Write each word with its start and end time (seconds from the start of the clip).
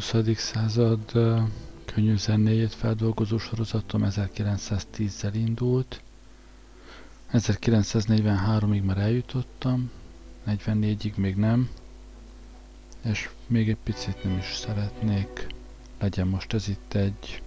20. 0.00 0.36
század 0.36 1.12
könnyű 1.84 2.16
zenéjét 2.16 2.74
feldolgozó 2.74 3.38
sorozatom 3.38 4.02
1910-zel 4.04 5.30
indult. 5.32 6.02
1943-ig 7.32 8.82
már 8.84 8.98
eljutottam, 8.98 9.90
44-ig 10.46 11.14
még 11.14 11.36
nem, 11.36 11.68
és 13.04 13.28
még 13.46 13.68
egy 13.68 13.76
picit 13.82 14.24
nem 14.24 14.36
is 14.38 14.54
szeretnék. 14.54 15.46
Legyen 15.98 16.26
most 16.26 16.52
ez 16.52 16.68
itt 16.68 16.94
egy, 16.94 17.42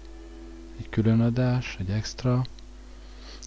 egy 0.79 0.89
különadás, 0.89 1.75
egy 1.79 1.89
extra. 1.89 2.43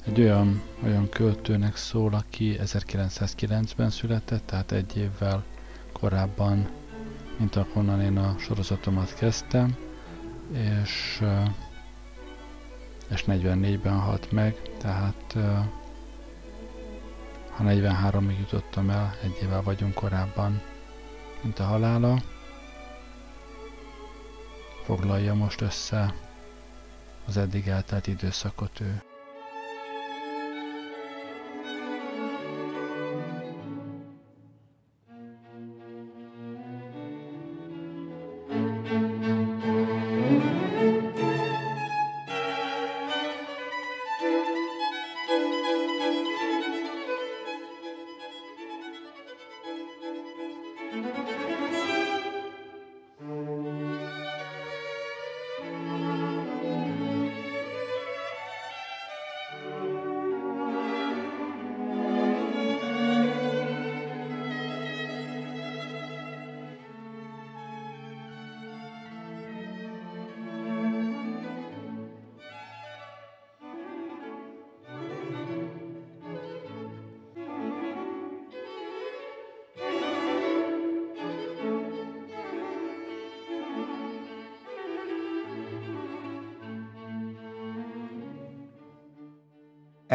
Egy 0.06 0.20
olyan, 0.20 0.62
olyan 0.84 1.08
költőnek 1.08 1.76
szól, 1.76 2.14
aki 2.14 2.56
1909-ben 2.62 3.90
született, 3.90 4.46
tehát 4.46 4.72
egy 4.72 4.96
évvel 4.96 5.44
korábban, 5.92 6.68
mint 7.36 7.56
ahonnan 7.56 8.00
én 8.00 8.18
a 8.18 8.34
sorozatomat 8.38 9.14
kezdtem, 9.14 9.76
és, 10.52 11.22
és 13.08 13.24
44-ben 13.26 13.98
halt 13.98 14.32
meg, 14.32 14.60
tehát 14.78 15.36
ha 17.50 17.64
43-ig 17.64 18.38
jutottam 18.38 18.90
el, 18.90 19.16
egy 19.22 19.38
évvel 19.42 19.62
vagyunk 19.62 19.94
korábban, 19.94 20.62
mint 21.40 21.58
a 21.58 21.64
halála. 21.64 22.22
Foglalja 24.84 25.34
most 25.34 25.60
össze 25.60 26.14
az 27.26 27.36
eddig 27.36 27.68
eltelt 27.68 28.06
időszakot 28.06 28.80
ő. 28.80 29.02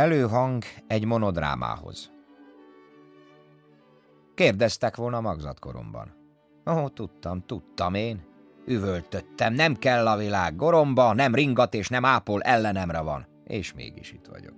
Előhang 0.02 0.64
egy 0.88 1.06
monodrámához. 1.06 2.12
Kérdeztek 4.36 4.96
volna 4.96 5.22
magzatkoromban. 5.22 6.16
Ó, 6.70 6.88
tudtam, 6.88 7.46
tudtam 7.46 7.94
én. 7.94 8.24
Üvöltöttem, 8.66 9.54
nem 9.54 9.76
kell 9.76 10.08
a 10.08 10.18
világ 10.18 10.56
goromba, 10.56 11.14
nem 11.14 11.36
ringat 11.36 11.74
és 11.74 11.88
nem 11.88 12.06
ápol, 12.06 12.42
ellenemre 12.42 13.00
van. 13.00 13.28
És 13.44 13.74
mégis 13.74 14.12
itt 14.12 14.26
vagyok. 14.26 14.56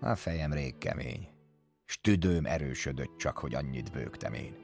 A 0.00 0.14
fejem 0.14 0.52
rég 0.52 0.78
kemény, 0.78 1.28
s 1.84 2.00
tüdőm 2.00 2.46
erősödött 2.46 3.16
csak, 3.16 3.38
hogy 3.38 3.54
annyit 3.54 3.92
bőgtem 3.92 4.32
én. 4.32 4.56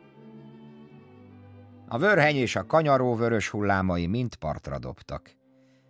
A 1.89 1.99
vörheny 1.99 2.37
és 2.37 2.57
a 2.57 2.67
kanyaró 2.67 3.15
vörös 3.15 3.49
hullámai 3.49 4.07
mind 4.07 4.35
partra 4.35 4.79
dobtak. 4.79 5.31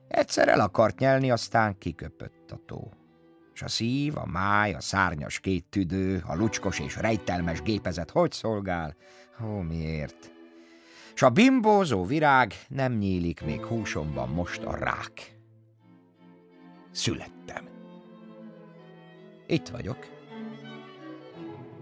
Egyszer 0.08 0.48
el 0.48 0.60
akart 0.60 0.98
nyelni, 0.98 1.30
aztán 1.30 1.78
kiköpött 1.78 2.50
a 2.50 2.60
tó 2.66 2.98
és 3.60 3.66
a 3.66 3.68
szív, 3.68 4.16
a 4.16 4.26
máj, 4.26 4.74
a 4.74 4.80
szárnyas 4.80 5.40
két 5.40 5.64
tüdő, 5.64 6.22
a 6.26 6.34
lucskos 6.34 6.78
és 6.78 6.96
rejtelmes 6.96 7.62
gépezet 7.62 8.10
hogy 8.10 8.32
szolgál? 8.32 8.96
Ó, 9.44 9.46
miért? 9.46 10.32
S 11.14 11.22
a 11.22 11.30
bimbózó 11.30 12.04
virág 12.04 12.54
nem 12.68 12.92
nyílik 12.92 13.40
még 13.40 13.64
húsomban 13.64 14.28
most 14.28 14.62
a 14.62 14.76
rák. 14.76 15.38
Születtem. 16.90 17.68
Itt 19.46 19.68
vagyok. 19.68 20.06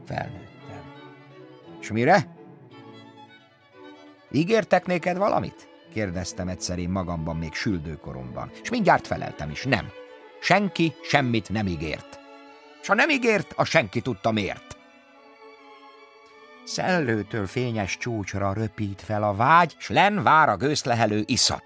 Felnőttem. 0.05 0.83
És 1.81 1.91
mire? 1.91 2.37
Ígértek 4.31 4.87
néked 4.87 5.17
valamit? 5.17 5.69
Kérdeztem 5.93 6.49
egyszer 6.49 6.79
én 6.79 6.91
magamban 6.91 7.37
még 7.37 7.55
süldőkoromban, 7.55 8.51
és 8.63 8.71
mindjárt 8.71 9.07
feleltem 9.07 9.51
is, 9.51 9.65
nem. 9.65 9.98
Senki 10.41 10.95
semmit 11.03 11.49
nem 11.49 11.67
ígért. 11.67 12.19
S 12.83 12.87
ha 12.87 12.95
nem 12.95 13.11
ígért, 13.11 13.53
a 13.57 13.65
senki 13.65 14.01
tudta 14.01 14.31
miért. 14.31 14.77
Szellőtől 16.65 17.47
fényes 17.47 17.97
csúcsra 17.97 18.53
röpít 18.53 19.03
fel 19.03 19.23
a 19.23 19.35
vágy, 19.35 19.75
s 19.79 19.89
len 19.89 20.23
vár 20.23 20.49
a 20.49 20.57
gőzlehelő 20.57 21.23
iszap. 21.27 21.63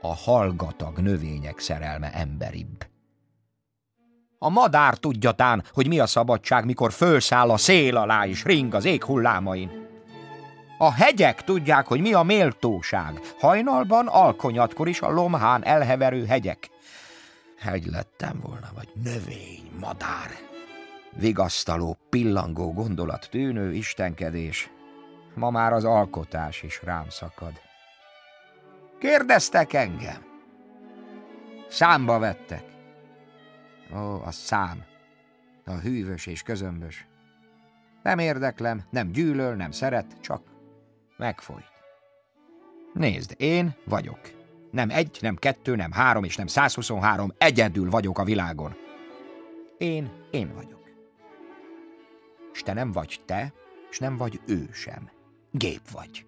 A 0.00 0.14
hallgatag 0.14 0.98
növények 0.98 1.58
szerelme 1.58 2.12
emberibb. 2.12 2.86
A 4.38 4.48
madár 4.48 4.96
tudjatán, 4.96 5.64
hogy 5.72 5.88
mi 5.88 5.98
a 5.98 6.06
szabadság, 6.06 6.64
mikor 6.64 6.92
fölszáll 6.92 7.50
a 7.50 7.56
szél 7.56 7.96
alá 7.96 8.26
és 8.26 8.44
ring 8.44 8.74
az 8.74 8.84
ég 8.84 9.04
hullámain. 9.04 9.86
A 10.78 10.92
hegyek 10.92 11.44
tudják, 11.44 11.86
hogy 11.86 12.00
mi 12.00 12.12
a 12.12 12.22
méltóság. 12.22 13.20
Hajnalban, 13.38 14.06
alkonyatkor 14.06 14.88
is 14.88 15.00
a 15.00 15.10
lomhán 15.10 15.64
elheverő 15.64 16.26
hegyek 16.26 16.70
hegy 17.58 17.86
lettem 17.86 18.40
volna, 18.40 18.68
vagy 18.74 18.88
növény, 19.02 19.70
madár. 19.80 20.30
Vigasztaló, 21.12 21.98
pillangó 22.08 22.72
gondolat, 22.72 23.28
tűnő 23.30 23.74
istenkedés. 23.74 24.70
Ma 25.34 25.50
már 25.50 25.72
az 25.72 25.84
alkotás 25.84 26.62
is 26.62 26.82
rám 26.82 27.08
szakad. 27.08 27.52
Kérdeztek 28.98 29.72
engem. 29.72 30.26
Számba 31.68 32.18
vettek. 32.18 32.64
Ó, 33.94 34.22
a 34.24 34.30
szám. 34.30 34.84
A 35.64 35.72
hűvös 35.72 36.26
és 36.26 36.42
közömbös. 36.42 37.06
Nem 38.02 38.18
érdeklem, 38.18 38.84
nem 38.90 39.10
gyűlöl, 39.10 39.54
nem 39.54 39.70
szeret, 39.70 40.20
csak 40.20 40.42
megfolyt. 41.16 41.70
Nézd, 42.92 43.34
én 43.36 43.74
vagyok. 43.84 44.37
Nem 44.70 44.90
egy, 44.90 45.18
nem 45.20 45.36
kettő, 45.36 45.76
nem 45.76 45.92
három 45.92 46.24
és 46.24 46.36
nem 46.36 46.46
123, 46.46 47.32
egyedül 47.38 47.90
vagyok 47.90 48.18
a 48.18 48.24
világon. 48.24 48.76
Én, 49.78 50.10
én 50.30 50.54
vagyok. 50.54 50.90
És 52.52 52.62
te 52.62 52.72
nem 52.72 52.92
vagy 52.92 53.20
te, 53.24 53.52
és 53.90 53.98
nem 53.98 54.16
vagy 54.16 54.40
ő 54.46 54.68
sem. 54.72 55.10
Gép 55.50 55.90
vagy. 55.92 56.26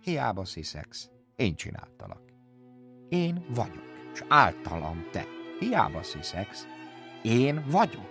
Hiába 0.00 0.44
sziszex, 0.44 1.10
én 1.36 1.54
csináltalak. 1.54 2.22
Én 3.08 3.44
vagyok, 3.54 3.84
és 4.12 4.24
általam 4.28 5.06
te. 5.10 5.26
Hiába 5.58 6.02
sziszex, 6.02 6.66
én 7.22 7.64
vagyok. 7.70 8.10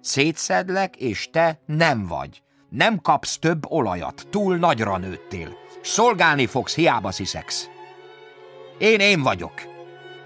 Szétszedlek, 0.00 0.96
és 0.96 1.30
te 1.30 1.60
nem 1.66 2.06
vagy. 2.06 2.42
Nem 2.68 3.00
kapsz 3.00 3.38
több 3.38 3.70
olajat, 3.70 4.26
túl 4.30 4.56
nagyra 4.56 4.98
nőttél. 4.98 5.56
Szolgálni 5.82 6.46
fogsz, 6.46 6.74
hiába 6.74 7.10
sziszex. 7.10 7.68
Én 8.78 9.00
én 9.00 9.22
vagyok. 9.22 9.52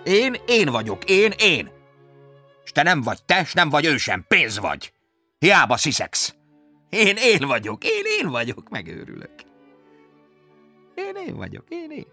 Én 0.05 0.37
én 0.47 0.71
vagyok. 0.71 1.05
Én 1.05 1.33
én. 1.39 1.71
És 2.65 2.73
te 2.73 2.83
nem 2.83 3.01
vagy 3.01 3.25
te, 3.25 3.45
s 3.45 3.53
nem 3.53 3.69
vagy 3.69 3.85
ő 3.85 3.97
sem. 3.97 4.25
Pénz 4.29 4.59
vagy. 4.59 4.93
Hiába 5.39 5.77
sziszex. 5.77 6.35
Én 6.91 7.17
én 7.17 7.47
vagyok. 7.47 7.85
Én 7.85 8.05
én 8.21 8.31
vagyok. 8.31 8.69
Megőrülök. 8.69 9.35
Én 10.95 11.17
én 11.27 11.37
vagyok. 11.37 11.65
Én 11.69 11.91
én. 11.91 12.07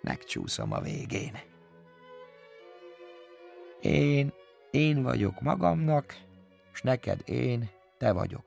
Megcsúszom 0.00 0.72
a 0.72 0.80
végén. 0.80 1.38
Én, 3.80 4.32
én 4.70 5.02
vagyok 5.02 5.40
magamnak, 5.40 6.16
s 6.72 6.82
neked 6.82 7.20
én, 7.24 7.70
te 7.98 8.12
vagyok. 8.12 8.44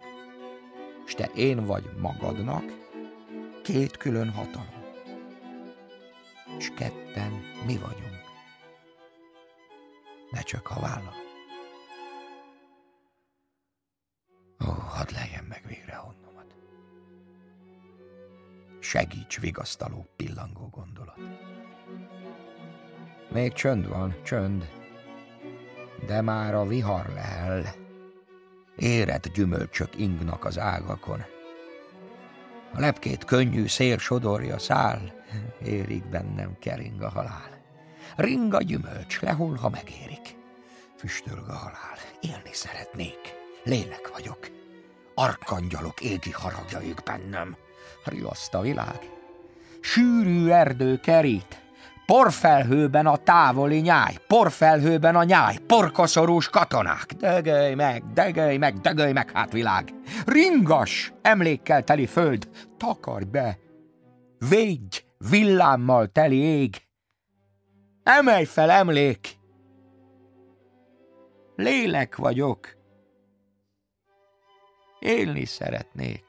S 1.05 1.13
te 1.13 1.29
én 1.35 1.65
vagy 1.65 1.89
magadnak, 2.01 2.63
két 3.63 3.97
külön 3.97 4.29
hatalom 4.29 4.76
és 6.57 6.71
ketten 6.75 7.31
mi 7.65 7.77
vagyunk. 7.77 8.21
Ne 10.31 10.41
csak 10.41 10.69
a 10.69 10.79
vállalom. 10.79 11.25
Ó, 14.67 14.71
hadd 14.71 15.13
lejjen 15.13 15.43
meg 15.43 15.63
végre 15.67 15.95
honnomat. 15.95 16.55
segíts 18.79 19.39
vigasztaló 19.39 20.07
pillangó 20.15 20.69
gondolat. 20.69 21.19
Még 23.31 23.53
csönd 23.53 23.87
van, 23.87 24.15
csönd, 24.23 24.71
de 26.05 26.21
már 26.21 26.55
a 26.55 26.65
vihar 26.65 27.05
lehel. 27.09 27.63
Érett 28.75 29.27
gyümölcsök 29.33 29.99
ingnak 29.99 30.45
az 30.45 30.59
ágakon. 30.59 31.36
A 32.77 32.79
lepkét 32.79 33.25
könnyű 33.25 33.67
szél 33.67 33.97
sodorja 33.97 34.59
száll, 34.59 34.99
érik 35.63 36.05
bennem 36.05 36.57
kering 36.59 37.01
a 37.01 37.09
halál. 37.09 37.61
Ring 38.15 38.53
a 38.53 38.61
gyümölcs, 38.61 39.21
lehull, 39.21 39.57
ha 39.57 39.69
megérik. 39.69 40.35
Füstölg 40.97 41.47
a 41.47 41.53
halál, 41.53 41.97
élni 42.21 42.53
szeretnék, 42.53 43.19
lélek 43.63 44.09
vagyok. 44.13 44.49
Arkangyalok 45.13 46.01
égi 46.01 46.31
haragjaik 46.31 47.03
bennem, 47.03 47.55
riaszt 48.03 48.53
a 48.53 48.61
világ. 48.61 49.09
Sűrű 49.81 50.49
erdő 50.49 50.99
kerít, 50.99 51.61
Porfelhőben 52.07 53.05
a 53.05 53.17
távoli 53.17 53.79
nyáj, 53.79 54.15
porfelhőben 54.27 55.15
a 55.15 55.23
nyáj, 55.23 55.57
porkoszorús 55.57 56.49
katonák. 56.49 57.13
Dögölj 57.13 57.73
meg, 57.73 58.03
dögölj 58.13 58.57
meg, 58.57 58.73
dögölj 58.73 59.11
meg, 59.11 59.31
hát 59.31 59.51
világ. 59.51 59.93
Ringas, 60.25 61.13
emlékkel 61.21 61.83
teli 61.83 62.05
föld, 62.05 62.49
takarj 62.77 63.25
be. 63.25 63.57
Védj, 64.49 65.03
villámmal 65.29 66.07
teli 66.07 66.37
ég. 66.37 66.75
Emelj 68.03 68.45
fel, 68.45 68.69
emlék. 68.69 69.37
Lélek 71.55 72.15
vagyok. 72.15 72.77
Élni 74.99 75.45
szeretnék. 75.45 76.26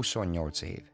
Huszonnyolc 0.00 0.62
év. 0.62 0.90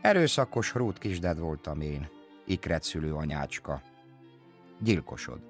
Erőszakos 0.00 0.74
rút 0.74 0.98
kisded 0.98 1.38
voltam 1.38 1.80
én, 1.80 2.08
ikret 2.46 2.82
szülő 2.82 3.14
anyácska. 3.14 3.82
Gyilkosod. 4.80 5.40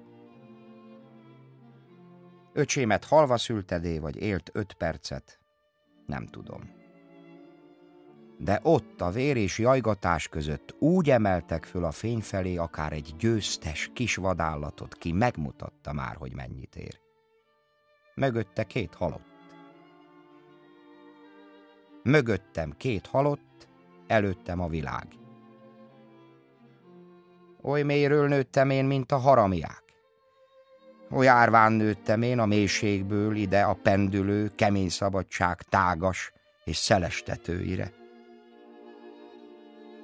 Öcsémet 2.53 3.03
halva 3.05 3.37
szültedé, 3.37 3.99
vagy 3.99 4.21
élt 4.21 4.49
öt 4.53 4.73
percet, 4.73 5.39
nem 6.05 6.25
tudom. 6.25 6.71
De 8.37 8.59
ott 8.63 9.01
a 9.01 9.09
vér 9.09 9.37
és 9.37 9.57
jajgatás 9.57 10.27
között 10.27 10.75
úgy 10.79 11.09
emeltek 11.09 11.65
föl 11.65 11.85
a 11.85 11.91
fény 11.91 12.21
felé 12.21 12.55
akár 12.55 12.93
egy 12.93 13.15
győztes 13.17 13.91
kis 13.93 14.15
vadállatot, 14.15 14.95
ki 14.95 15.11
megmutatta 15.11 15.93
már, 15.93 16.15
hogy 16.15 16.35
mennyit 16.35 16.75
ér. 16.75 16.99
Mögötte 18.15 18.63
két 18.63 18.95
halott. 18.95 19.28
Mögöttem 22.03 22.73
két 22.77 23.07
halott, 23.07 23.67
előttem 24.07 24.61
a 24.61 24.67
világ. 24.67 25.07
Oly 27.61 27.81
mélyről 27.81 28.27
nőttem 28.27 28.69
én, 28.69 28.85
mint 28.85 29.11
a 29.11 29.17
haramiák. 29.17 29.83
Oly 31.11 31.27
árván 31.27 31.71
nőttem 31.71 32.21
én 32.21 32.39
a 32.39 32.45
mélységből 32.45 33.35
ide 33.35 33.61
a 33.61 33.73
pendülő, 33.73 34.51
kemény 34.55 34.89
szabadság 34.89 35.61
tágas 35.61 36.31
és 36.63 36.77
szelestetőire. 36.77 37.91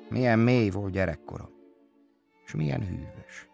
Milyen 0.09 0.39
mély 0.39 0.69
volt 0.69 0.91
gyerekkorom, 0.91 1.49
és 2.45 2.53
milyen 2.53 2.87
hűvös. 2.87 3.47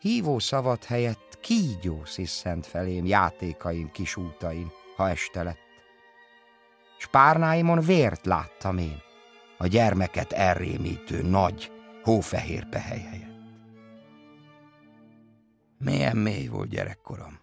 Hívó 0.00 0.38
szavat 0.38 0.84
helyett 0.84 1.38
kígyó 1.40 2.04
sziszent 2.04 2.66
felém 2.66 3.06
játékaim 3.06 3.90
kis 3.90 4.16
útain, 4.16 4.70
ha 4.96 5.08
este 5.08 5.42
lett 5.42 5.69
s 7.00 7.06
párnáimon 7.06 7.80
vért 7.80 8.26
láttam 8.26 8.78
én, 8.78 9.02
a 9.58 9.66
gyermeket 9.66 10.32
elrémítő 10.32 11.22
nagy, 11.22 11.72
hófehér 12.02 12.68
pehely 12.68 13.00
helyett. 13.00 13.40
Milyen 15.78 16.16
mély 16.16 16.46
volt 16.46 16.68
gyerekkorom, 16.68 17.40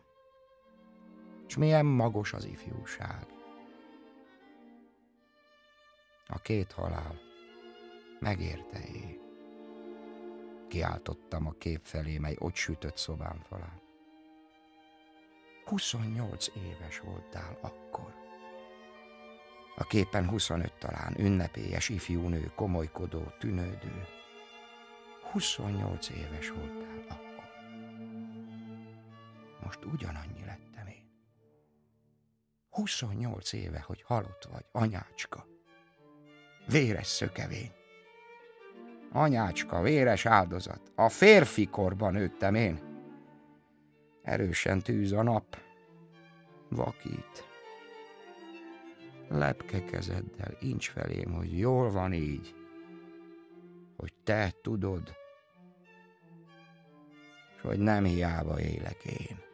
és 1.48 1.58
milyen 1.58 1.86
magos 1.86 2.34
az 2.34 2.46
ifjúság. 2.46 3.28
A 6.28 6.40
két 6.40 6.72
halál 6.72 7.20
megérte 8.20 8.80
é. 8.80 9.20
Kiáltottam 10.68 11.48
a 11.48 11.52
kép 11.58 11.82
felé, 11.84 12.18
mely 12.18 12.36
ott 12.40 12.56
sütött 12.56 12.98
szobám 12.98 13.42
falán. 13.50 13.82
28 15.66 16.48
éves 16.56 17.00
voltál 17.00 17.58
akkor. 17.62 18.27
A 19.80 19.84
képen 19.84 20.30
25 20.30 20.74
talán, 20.80 21.16
ünnepélyes 21.20 21.90
ifjú 21.90 22.28
nő, 22.28 22.52
komolykodó, 22.56 23.34
tűnődő. 23.40 24.06
28 25.32 26.10
éves 26.10 26.50
voltál 26.50 27.06
akkor. 27.10 27.50
Most 29.64 29.86
ugyanannyi 29.86 30.46
lettem 30.46 30.88
én. 30.88 31.10
28 32.70 33.54
éve, 33.54 33.80
hogy 33.80 34.02
halott 34.02 34.48
vagy, 34.52 34.66
anyácska. 34.72 35.48
Véres 36.68 37.08
szökevény. 37.08 37.72
Anyácska, 39.12 39.82
véres 39.82 40.26
áldozat. 40.26 40.92
A 40.96 41.10
férfi 41.10 41.68
korban 41.68 42.14
nőttem 42.14 42.56
én. 42.56 42.80
Erősen 44.22 44.82
tűz 44.82 45.12
a 45.12 45.24
nap. 45.24 45.58
Vakít 46.70 47.47
lepke 49.30 49.84
kezeddel 49.84 50.58
incs 50.60 50.90
felém, 50.90 51.34
hogy 51.34 51.58
jól 51.60 51.92
van 51.92 52.14
így, 52.14 52.56
hogy 53.98 54.14
te 54.24 54.54
tudod. 54.62 55.16
És 57.56 57.62
hogy 57.62 57.80
nem 57.80 58.04
hiába 58.04 58.60
élek 58.62 59.04
én. 59.04 59.47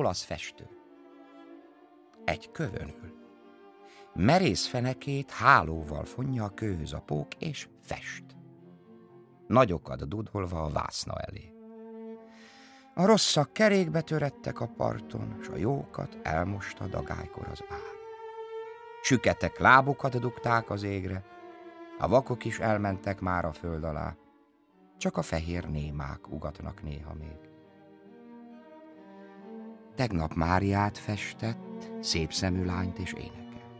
Olasz 0.00 0.22
festő. 0.22 0.68
Egy 2.24 2.50
kövönül. 2.50 3.18
Merész 4.14 4.66
fenekét 4.66 5.30
hálóval 5.30 6.04
fonja 6.04 6.44
a 6.44 6.54
kőhöz 6.54 6.92
a 6.92 7.00
pók, 7.00 7.34
és 7.34 7.68
fest. 7.82 8.24
Nagyokat 9.46 10.08
dudolva 10.08 10.62
a 10.62 10.70
vászna 10.70 11.14
elé. 11.14 11.52
A 12.94 13.06
rosszak 13.06 13.52
kerékbe 13.52 14.00
törettek 14.00 14.60
a 14.60 14.66
parton, 14.76 15.38
s 15.42 15.48
a 15.48 15.56
jókat 15.56 16.18
elmosta 16.22 16.86
dagálykor 16.86 17.48
az 17.48 17.64
ár. 17.68 17.98
Süketek 19.02 19.58
lábukat 19.58 20.18
dugták 20.18 20.70
az 20.70 20.82
égre, 20.82 21.24
a 21.98 22.08
vakok 22.08 22.44
is 22.44 22.58
elmentek 22.58 23.20
már 23.20 23.44
a 23.44 23.52
föld 23.52 23.84
alá, 23.84 24.16
csak 24.96 25.16
a 25.16 25.22
fehér 25.22 25.68
némák 25.68 26.30
ugatnak 26.30 26.82
néha 26.82 27.14
még. 27.14 27.49
Tegnap 30.00 30.34
Máriát 30.34 30.98
festett, 30.98 31.90
szép 32.00 32.32
szemű 32.32 32.64
lányt 32.64 32.98
és 32.98 33.12
énekel. 33.12 33.70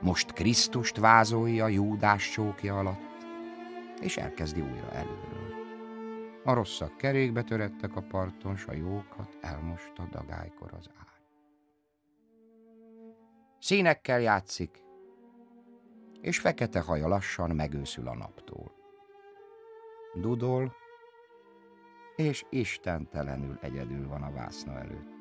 Most 0.00 0.32
Krisztust 0.32 0.96
vázolja 0.96 1.68
Júdás 1.68 2.30
csókja 2.30 2.78
alatt, 2.78 3.26
és 4.00 4.16
elkezdi 4.16 4.60
újra 4.60 4.90
előről. 4.90 5.54
A 6.44 6.52
rosszak 6.52 6.96
kerékbe 6.96 7.42
törettek 7.42 7.96
a 7.96 8.00
parton, 8.00 8.56
s 8.56 8.66
a 8.66 8.72
jókat 8.72 9.38
elmosta 9.40 10.08
dagálykor 10.10 10.72
az 10.78 10.90
ár. 10.98 11.20
Színekkel 13.58 14.20
játszik, 14.20 14.82
és 16.20 16.38
fekete 16.38 16.80
haja 16.80 17.08
lassan 17.08 17.50
megőszül 17.50 18.08
a 18.08 18.14
naptól. 18.14 18.72
Dudol, 20.14 20.76
és 22.16 22.44
istentelenül 22.50 23.58
egyedül 23.60 24.08
van 24.08 24.22
a 24.22 24.32
vászna 24.32 24.78
előtt. 24.78 25.13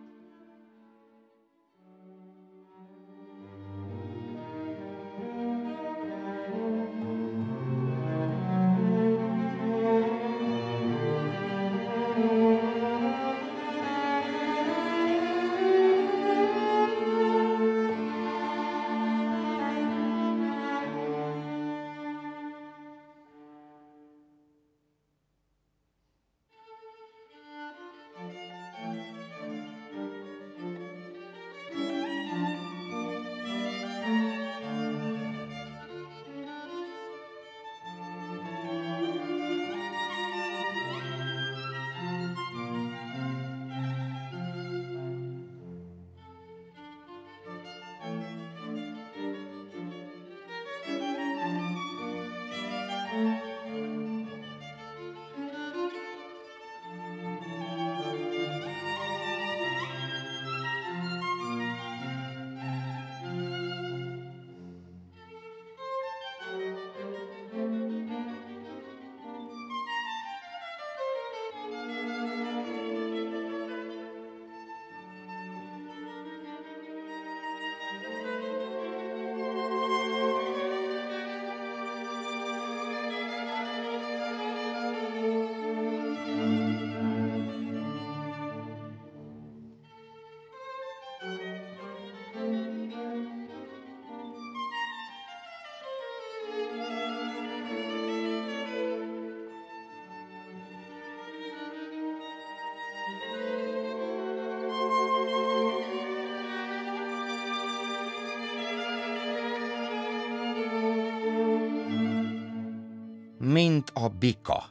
Mint 113.73 113.91
a 113.93 114.07
bika. 114.07 114.63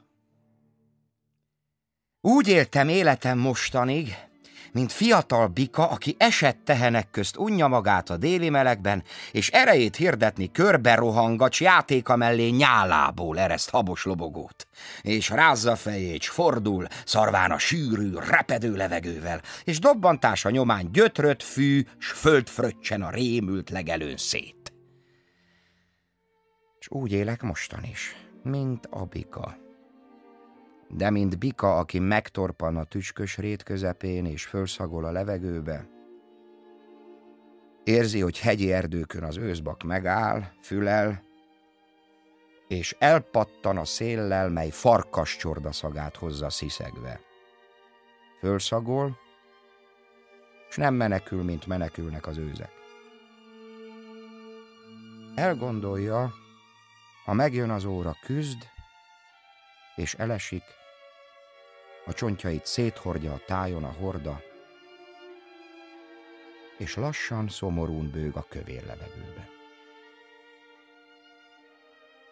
Úgy 2.20 2.48
éltem 2.48 2.88
életem 2.88 3.38
mostanig, 3.38 4.16
mint 4.72 4.92
fiatal 4.92 5.46
bika, 5.46 5.88
aki 5.88 6.14
esett 6.18 6.60
tehenek 6.64 7.10
közt 7.10 7.36
unja 7.36 7.66
magát 7.66 8.10
a 8.10 8.16
déli 8.16 8.48
melegben, 8.48 9.02
és 9.32 9.50
erejét 9.50 9.96
hirdetni 9.96 10.50
körbe 10.50 10.94
rohangacs 10.94 11.60
játéka 11.60 12.16
mellé 12.16 12.48
nyálából 12.48 13.38
ereszt 13.38 13.70
habos 13.70 14.04
lobogót, 14.04 14.68
és 15.00 15.28
rázza 15.28 15.76
fejét, 15.76 16.24
fordul, 16.24 16.86
szarván 17.04 17.50
a 17.50 17.58
sűrű, 17.58 18.12
repedő 18.14 18.74
levegővel, 18.74 19.42
és 19.64 19.78
dobbantása 19.78 20.50
nyomán 20.50 20.92
gyötrött 20.92 21.42
fű, 21.42 21.84
s 21.98 22.10
földfröccsen 22.10 23.02
a 23.02 23.10
rémült 23.10 23.70
legelőn 23.70 24.16
szét. 24.16 24.72
És 26.78 26.88
úgy 26.90 27.12
élek 27.12 27.42
mostan 27.42 27.84
is, 27.84 28.16
mint 28.42 28.86
a 28.90 29.04
bika 29.04 29.60
de 30.94 31.10
mint 31.10 31.38
bika, 31.38 31.78
aki 31.78 31.98
megtorpan 31.98 32.76
a 32.76 32.84
tücskös 32.84 33.36
rét 33.36 33.62
közepén 33.62 34.26
és 34.26 34.44
fölszagol 34.44 35.04
a 35.04 35.10
levegőbe. 35.10 35.88
Érzi, 37.84 38.20
hogy 38.20 38.38
hegyi 38.40 38.72
erdőkön 38.72 39.22
az 39.22 39.36
őszbak 39.36 39.82
megáll, 39.82 40.42
fülel, 40.62 41.22
és 42.68 42.96
elpattan 42.98 43.76
a 43.76 43.84
széllel, 43.84 44.48
mely 44.48 44.70
farkas 44.70 45.36
csordaszagát 45.36 46.16
hozza 46.16 46.50
sziszegve. 46.50 47.20
Fölszagol, 48.40 49.18
és 50.68 50.76
nem 50.76 50.94
menekül, 50.94 51.42
mint 51.42 51.66
menekülnek 51.66 52.26
az 52.26 52.38
őzek. 52.38 52.70
Elgondolja, 55.34 56.32
ha 57.24 57.32
megjön 57.32 57.70
az 57.70 57.84
óra, 57.84 58.16
küzd, 58.22 58.68
és 59.96 60.14
elesik, 60.14 60.64
a 62.06 62.12
csontjait 62.12 62.66
széthordja 62.66 63.32
a 63.32 63.44
tájon 63.46 63.84
a 63.84 63.92
horda, 63.92 64.40
és 66.78 66.94
lassan, 66.94 67.48
szomorún 67.48 68.10
bőg 68.10 68.36
a 68.36 68.46
kövér 68.48 68.86
levegőbe. 68.86 69.48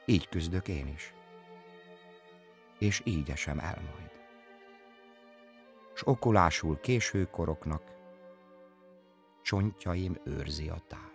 Így 0.04 0.28
küzdök 0.28 0.68
én 0.68 0.86
is, 0.86 1.14
és 2.78 3.00
így 3.04 3.30
esem 3.30 3.58
el 3.58 3.78
majd. 3.80 4.10
S 5.94 6.02
okulásul 6.04 6.80
későkoroknak 6.80 7.82
csontjaim 9.42 10.16
őrzi 10.24 10.68
a 10.68 10.82
táj. 10.88 11.09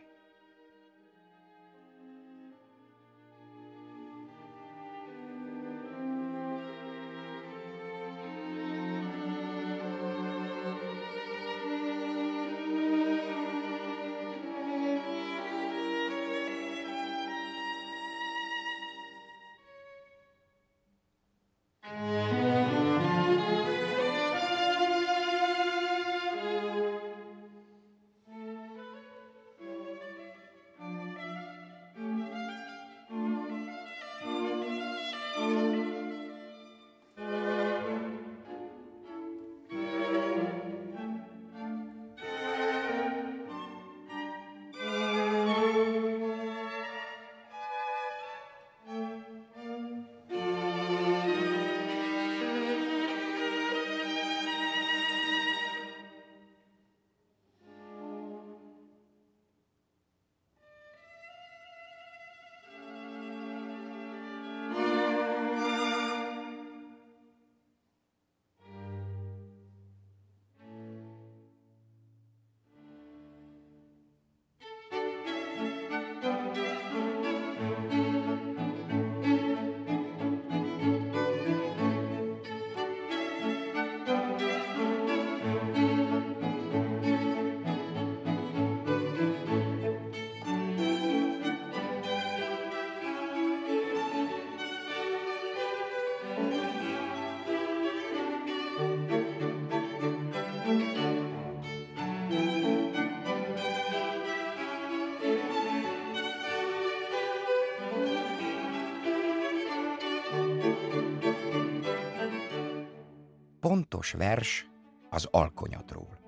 Pontos 113.76 114.12
vers 114.12 114.68
az 115.10 115.28
alkonyatról. 115.32 116.20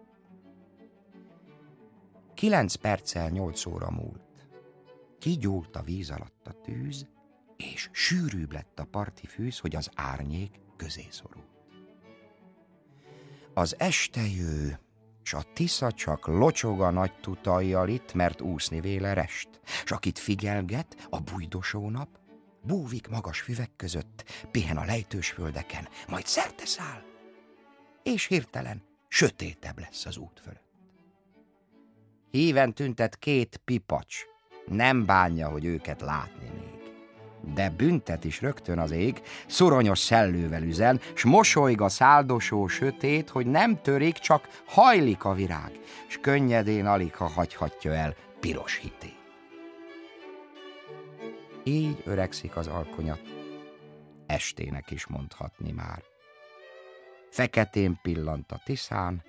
Kilenc 2.33 2.75
perccel 2.75 3.29
nyolc 3.29 3.65
óra 3.65 3.91
múlt. 3.91 4.47
Kigyúlt 5.19 5.75
a 5.75 5.81
víz 5.81 6.09
alatt 6.09 6.47
a 6.47 6.61
tűz, 6.61 7.07
és 7.57 7.89
sűrűbb 7.91 8.51
lett 8.51 8.79
a 8.79 8.85
parti 8.85 9.27
fűz, 9.27 9.59
hogy 9.59 9.75
az 9.75 9.89
árnyék 9.95 10.59
közé 10.77 11.07
szorult. 11.09 11.47
Az 13.53 13.75
este 13.79 14.27
jő, 14.27 14.79
s 15.23 15.33
a 15.33 15.43
Tisza 15.53 15.91
csak 15.91 16.27
locsog 16.27 16.81
a 16.81 16.89
nagy 16.89 17.19
tutajjal 17.19 17.89
itt, 17.89 18.13
mert 18.13 18.41
úszni 18.41 18.81
véle 18.81 19.13
rest, 19.13 19.49
s 19.85 19.91
akit 19.91 20.19
figyelget 20.19 21.07
a 21.09 21.19
bujdosó 21.19 21.89
nap, 21.89 22.19
búvik 22.61 23.07
magas 23.07 23.41
füvek 23.41 23.71
között, 23.75 24.23
pihen 24.51 24.77
a 24.77 24.85
lejtős 24.85 25.29
földeken, 25.29 25.87
majd 26.07 26.25
szerte 26.25 26.65
száll, 26.65 27.06
és 28.13 28.25
hirtelen 28.25 28.81
sötétebb 29.07 29.79
lesz 29.79 30.05
az 30.05 30.17
út 30.17 30.39
fölött. 30.43 30.65
Híven 32.31 32.73
tüntet 32.73 33.17
két 33.17 33.61
pipacs, 33.65 34.25
nem 34.65 35.05
bánja, 35.05 35.49
hogy 35.49 35.65
őket 35.65 36.01
látni 36.01 36.49
még. 36.53 36.75
De 37.53 37.69
büntet 37.69 38.23
is 38.23 38.41
rögtön 38.41 38.79
az 38.79 38.91
ég, 38.91 39.21
szuronyos 39.47 39.99
szellővel 39.99 40.63
üzen, 40.63 41.01
s 41.15 41.23
mosolyg 41.23 41.81
a 41.81 41.89
száldosó 41.89 42.67
sötét, 42.67 43.29
hogy 43.29 43.45
nem 43.45 43.81
törik, 43.81 44.17
csak 44.17 44.61
hajlik 44.65 45.23
a 45.23 45.33
virág, 45.33 45.79
s 46.07 46.17
könnyedén 46.21 46.85
alig, 46.85 47.15
ha 47.15 47.27
hagyhatja 47.27 47.93
el 47.93 48.15
piros 48.39 48.77
hitét. 48.77 49.15
Így 51.63 52.01
öregszik 52.05 52.55
az 52.55 52.67
alkonyat, 52.67 53.21
estének 54.25 54.91
is 54.91 55.07
mondhatni 55.07 55.71
már 55.71 56.03
feketén 57.29 57.99
pillant 58.01 58.51
a 58.51 58.61
tiszán, 58.65 59.23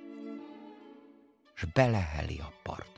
s 1.55 1.65
beleheli 1.65 2.39
a 2.39 2.53
part. 2.63 2.98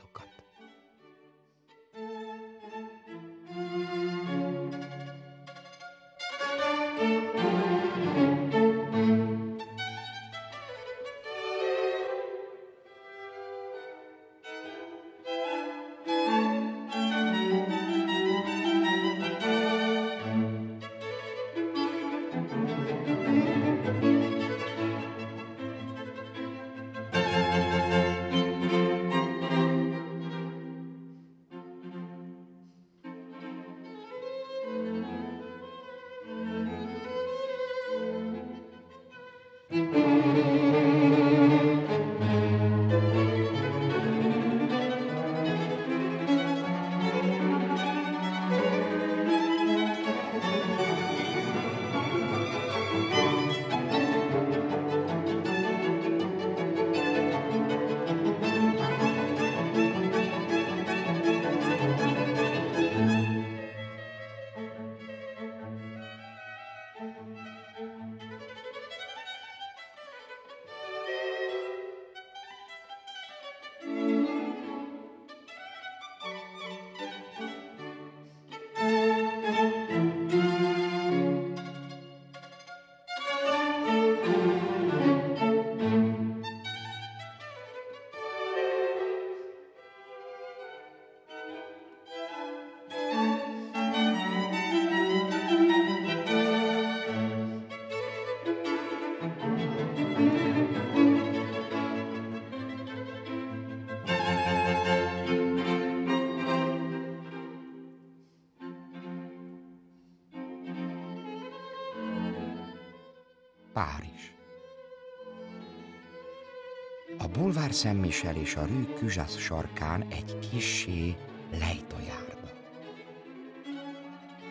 Bulvár 117.71 117.93
Szentmisel 117.93 118.35
és 118.35 118.55
a 118.55 118.65
Rű 118.65 118.83
Küzsasz 118.83 119.37
sarkán 119.37 120.05
egy 120.09 120.39
kissé 120.39 121.15
lejt 121.51 121.93
a 121.93 122.01
járda. 122.07 122.51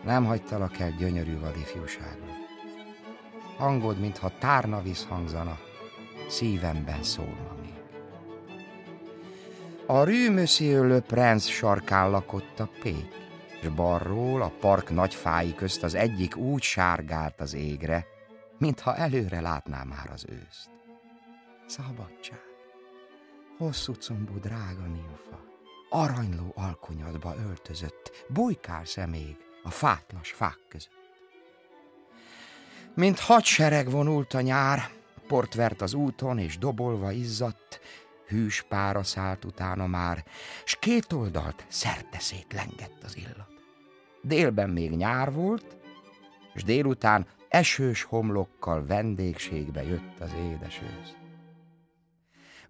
Nem 0.04 0.24
hagytalak 0.24 0.78
el 0.78 0.90
gyönyörű 0.98 1.38
vadifjúságon. 1.38 2.36
Hangod, 3.56 4.00
mintha 4.00 4.32
tárna 4.38 4.82
visszhangzana, 4.82 5.58
szívemben 6.28 7.02
szólna 7.02 7.56
még. 7.60 7.74
A 9.86 10.04
Rue 10.04 10.30
Monsieur 10.30 11.04
Le 11.06 11.38
sarkán 11.38 12.10
lakott 12.10 12.60
a 12.60 12.70
pék, 12.82 13.08
és 13.62 13.68
balról 13.68 14.42
a 14.42 14.52
park 14.60 14.90
nagy 14.90 15.14
fái 15.14 15.54
közt 15.54 15.82
az 15.82 15.94
egyik 15.94 16.36
úgy 16.36 16.62
sárgált 16.62 17.40
az 17.40 17.54
égre, 17.54 18.06
mintha 18.58 18.96
előre 18.96 19.40
látná 19.40 19.82
már 19.82 20.10
az 20.12 20.24
őszt. 20.28 20.70
Szabadság, 21.66 22.49
hosszú 23.60 23.92
combú 23.92 24.38
drága 24.38 24.82
nimfa, 24.82 25.44
aranyló 25.88 26.52
alkonyatba 26.54 27.34
öltözött, 27.46 28.24
bujkál 28.28 28.84
szemég 28.84 29.36
a 29.62 29.70
fátlas 29.70 30.30
fák 30.30 30.58
között. 30.68 31.10
Mint 32.94 33.18
hadsereg 33.18 33.90
vonult 33.90 34.34
a 34.34 34.40
nyár, 34.40 34.90
port 35.26 35.54
vert 35.54 35.80
az 35.80 35.94
úton, 35.94 36.38
és 36.38 36.58
dobolva 36.58 37.10
izzadt, 37.10 37.80
hűs 38.26 38.64
pára 38.68 39.02
szállt 39.02 39.44
utána 39.44 39.86
már, 39.86 40.24
s 40.64 40.76
két 40.76 41.12
oldalt 41.12 41.64
szét 41.68 42.52
lengett 42.52 43.02
az 43.04 43.16
illat. 43.16 43.50
Délben 44.22 44.70
még 44.70 44.90
nyár 44.90 45.32
volt, 45.32 45.76
és 46.54 46.62
délután 46.62 47.26
esős 47.48 48.02
homlokkal 48.02 48.86
vendégségbe 48.86 49.84
jött 49.84 50.20
az 50.20 50.30
édes 50.32 50.80
ősz. 50.82 51.19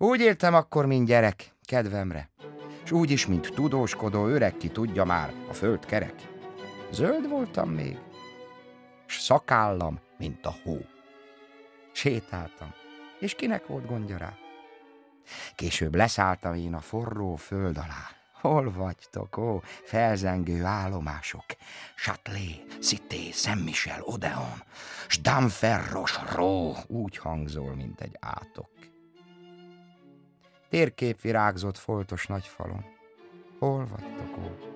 Úgy 0.03 0.21
éltem 0.21 0.55
akkor, 0.55 0.87
mint 0.87 1.07
gyerek, 1.07 1.55
kedvemre, 1.65 2.31
és 2.85 2.91
úgy 2.91 3.11
is, 3.11 3.27
mint 3.27 3.55
tudóskodó 3.55 4.27
öreg, 4.27 4.57
ki 4.57 4.69
tudja 4.69 5.05
már, 5.05 5.33
a 5.49 5.53
föld 5.53 5.87
kerek. 5.87 6.15
Zöld 6.91 7.29
voltam 7.29 7.71
még, 7.71 7.99
s 9.07 9.19
szakállam, 9.19 10.01
mint 10.19 10.47
a 10.47 10.55
hó. 10.65 10.77
Sétáltam, 11.93 12.73
és 13.19 13.35
kinek 13.35 13.67
volt 13.67 13.87
gondja 13.87 14.17
rá? 14.17 14.35
Később 15.55 15.95
leszálltam 15.95 16.55
én 16.55 16.75
a 16.75 16.81
forró 16.81 17.35
föld 17.35 17.77
alá. 17.77 18.09
Hol 18.41 18.73
vagytok, 18.73 19.37
ó, 19.37 19.63
felzengő 19.85 20.65
állomások? 20.65 21.45
Châtelet, 21.97 22.79
Cité, 22.81 23.31
Saint-Michel, 23.31 24.03
Odeon, 24.03 24.63
s 25.09 25.21
Damferros, 25.21 26.19
Ró, 26.35 26.77
úgy 26.87 27.17
hangzol, 27.17 27.75
mint 27.75 28.01
egy 28.01 28.17
átok. 28.21 28.69
Térkép 30.71 31.21
virágzott 31.21 31.79
foltos 31.79 32.27
nagyfalon. 32.27 32.85
Hol 33.59 33.87
vagytok, 33.87 34.39
ó? 34.39 34.69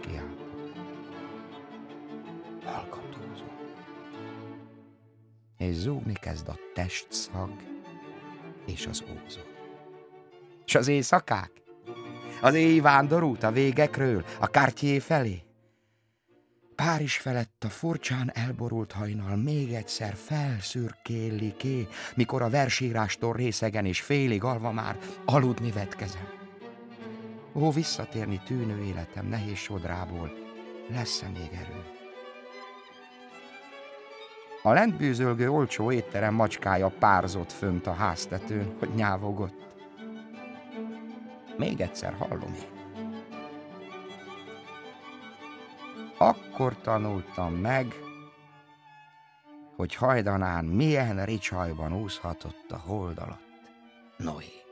Kiáltott. 0.00 0.76
Hallgatózó. 2.64 3.44
És 5.56 5.74
zúgni 5.74 6.12
kezd 6.12 6.48
a 6.48 6.58
testszag 6.74 7.50
és 8.66 8.86
az 8.86 9.02
ózon. 9.02 9.44
És 10.64 10.74
az 10.74 10.88
éjszakák? 10.88 11.50
Az 12.40 12.54
éj 12.54 12.80
vándorút 12.80 13.42
a 13.42 13.50
végekről, 13.50 14.24
a 14.40 14.46
kártyé 14.46 14.98
felé? 14.98 15.42
Párizs 16.84 17.16
felett 17.16 17.64
a 17.64 17.68
furcsán 17.68 18.30
elborult 18.34 18.92
hajnal 18.92 19.36
még 19.36 19.72
egyszer 19.72 20.14
felszürkéli 20.14 21.54
ki, 21.56 21.88
mikor 22.14 22.42
a 22.42 22.50
versírástól 22.50 23.32
részegen 23.32 23.84
és 23.84 24.00
félig 24.00 24.44
alva 24.44 24.72
már 24.72 24.98
aludni 25.24 25.70
vetkezem. 25.70 26.28
Ó, 27.54 27.70
visszatérni 27.70 28.40
tűnő 28.44 28.82
életem 28.82 29.26
nehéz 29.26 29.56
sodrából, 29.56 30.32
lesz-e 30.88 31.28
még 31.28 31.50
erő? 31.52 31.84
A 34.62 34.72
lentbűzölgő 34.72 35.50
olcsó 35.50 35.92
étterem 35.92 36.34
macskája 36.34 36.88
párzott 36.88 37.52
fönt 37.52 37.86
a 37.86 37.92
háztetőn, 37.92 38.76
hogy 38.78 38.94
nyávogott. 38.94 39.66
Még 41.56 41.80
egyszer 41.80 42.12
hallom 42.12 42.54
én. 42.54 42.77
Akkor 46.18 46.76
tanultam 46.80 47.54
meg, 47.54 47.94
hogy 49.76 49.94
hajdanán 49.94 50.64
milyen 50.64 51.24
ricsajban 51.24 51.92
úszhatott 51.92 52.70
a 52.70 52.78
hold 52.78 53.18
alatt 53.18 53.46
Noé. 54.16 54.67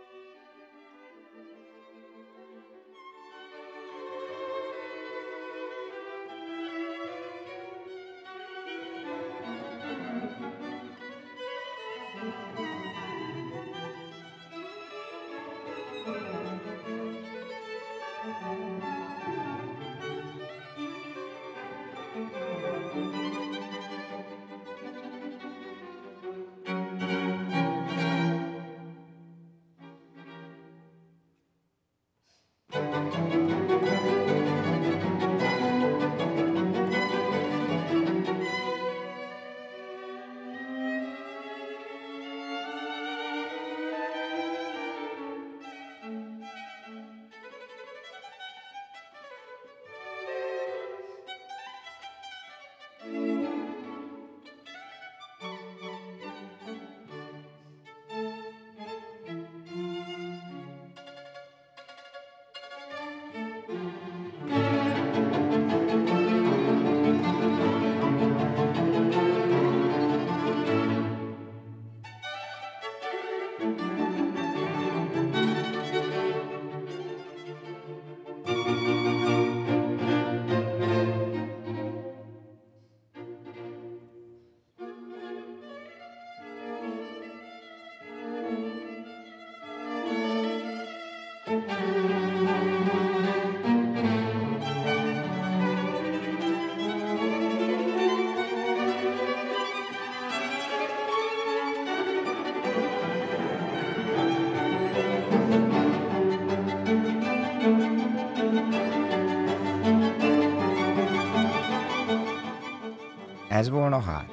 Ez 113.66 113.72
volna 113.72 114.00
hát. 114.00 114.30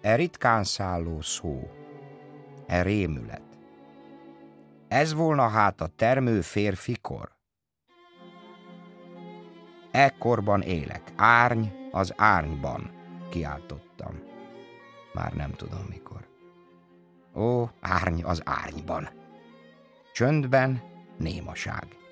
E 0.00 0.14
ritkán 0.14 0.64
szálló 0.64 1.20
szó, 1.20 1.70
e 2.66 2.82
rémület. 2.82 3.42
Ez 4.88 5.14
volna 5.14 5.48
hát 5.48 5.80
a 5.80 5.86
termő 5.86 6.40
férfikor. 6.40 7.32
Ekkorban 9.90 10.62
élek, 10.62 11.12
árny 11.16 11.66
az 11.90 12.12
árnyban, 12.16 12.90
kiáltottam. 13.30 14.22
Már 15.12 15.32
nem 15.32 15.50
tudom 15.50 15.86
mikor. 15.88 16.28
Ó, 17.34 17.68
árny 17.80 18.22
az 18.22 18.42
árnyban. 18.44 19.08
Csöndben 20.12 20.82
némaság. 21.18 22.03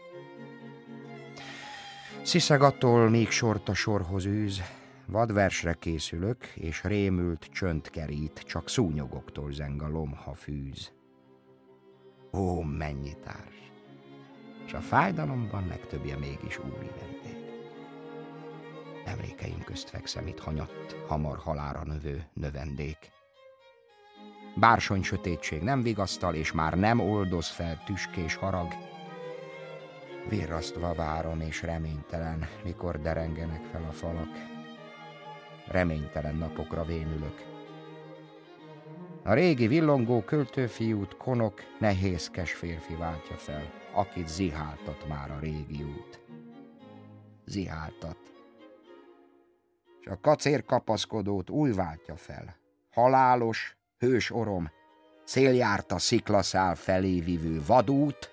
Sziszeg 2.23 2.63
attól 2.63 3.09
még 3.09 3.31
sort 3.31 3.69
a 3.69 3.75
sorhoz 3.75 4.27
űz, 4.27 4.63
Vadversre 5.07 5.73
készülök, 5.73 6.45
és 6.47 6.83
rémült 6.83 7.49
csönd 7.53 7.91
kerít, 7.91 8.43
csak 8.47 8.69
szúnyogoktól 8.69 9.53
zeng 9.53 9.83
a 9.83 9.89
lomha 9.89 10.35
fűz. 10.35 10.93
Ó, 12.33 12.61
mennyi 12.61 13.17
társ! 13.25 13.73
És 14.67 14.73
a 14.73 14.81
fájdalomban 14.81 15.67
legtöbbje 15.67 16.19
mégis 16.19 16.59
úri 16.59 16.91
vendég. 17.01 17.37
Emlékeim 19.05 19.63
közt 19.65 19.89
fekszem 19.89 20.27
itt 20.27 20.39
hanyatt, 20.39 20.97
hamar 21.07 21.39
halára 21.39 21.85
növő 21.85 22.27
növendék. 22.35 22.99
Bársony 24.57 25.03
sötétség 25.03 25.63
nem 25.63 25.83
vigasztal, 25.83 26.35
és 26.35 26.53
már 26.53 26.79
nem 26.79 27.01
oldoz 27.01 27.49
fel 27.49 27.83
tüskés 27.87 28.35
harag. 28.35 28.92
Virrasztva 30.29 30.95
várom 30.95 31.41
és 31.41 31.63
reménytelen, 31.63 32.49
mikor 32.65 33.01
derengenek 33.01 33.65
fel 33.65 33.85
a 33.89 33.93
falak. 33.93 34.31
Reménytelen 35.67 36.37
napokra 36.37 36.85
vénülök. 36.85 37.43
A 39.25 39.33
régi 39.33 39.67
villongó 39.67 40.23
költőfiút 40.23 41.17
konok 41.17 41.61
nehézkes 41.79 42.53
férfi 42.53 42.95
váltja 42.95 43.37
fel, 43.37 43.71
akit 43.93 44.29
ziháltat 44.29 45.09
már 45.09 45.31
a 45.31 45.39
régi 45.39 45.83
út. 45.83 46.21
Ziháltat. 47.45 48.17
És 50.01 50.07
a 50.07 50.19
kacér 50.21 50.65
kapaszkodót 50.65 51.51
új 51.51 51.73
váltja 51.73 52.17
fel. 52.17 52.57
Halálos, 52.93 53.77
hős 53.99 54.31
orom, 54.31 54.71
széljárta 55.25 55.99
sziklaszál 55.99 56.75
felé 56.75 57.21
vivő 57.21 57.63
vadút, 57.67 58.32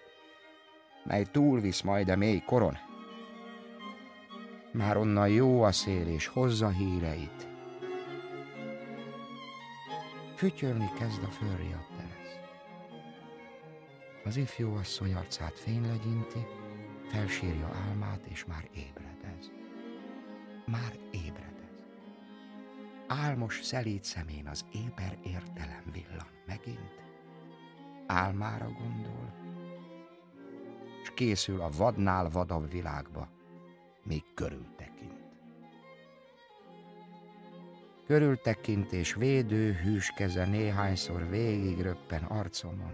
mely 1.09 1.25
túlvisz 1.31 1.81
majd 1.81 2.09
a 2.09 2.15
mély 2.15 2.43
koron. 2.45 2.77
Már 4.71 4.97
onnan 4.97 5.29
jó 5.29 5.61
a 5.61 5.71
szél 5.71 6.07
és 6.07 6.27
hozza 6.27 6.69
híreit. 6.69 7.47
Fütyölni 10.35 10.89
kezd 10.97 11.23
a 11.23 11.27
fölriadt 11.27 11.89
teresz. 11.97 12.39
Az 14.23 14.37
ifjú 14.37 14.73
asszony 14.73 15.13
arcát 15.13 15.59
fény 15.59 15.87
legyinti, 15.87 16.45
felsírja 17.07 17.71
álmát, 17.87 18.25
és 18.25 18.45
már 18.45 18.69
ébredez. 18.73 19.51
Már 20.65 20.99
ébredez. 21.11 21.87
Álmos 23.07 23.59
szelíd 23.63 24.03
szemén 24.03 24.47
az 24.47 24.65
éber 24.71 25.17
értelem 25.23 25.83
villan 25.91 26.27
megint. 26.45 27.01
Álmára 28.07 28.71
gondol, 28.71 29.33
és 29.38 29.38
készül 31.19 31.61
a 31.61 31.69
vadnál 31.69 32.29
vadabb 32.29 32.71
világba, 32.71 33.29
még 34.03 34.23
körültekint. 34.33 35.19
Körültekint 38.05 38.91
és 38.91 39.13
védő 39.13 39.73
hűs 39.73 40.13
keze 40.15 40.45
néhányszor 40.45 41.29
végig 41.29 41.81
röppen 41.81 42.23
arcomon. 42.23 42.93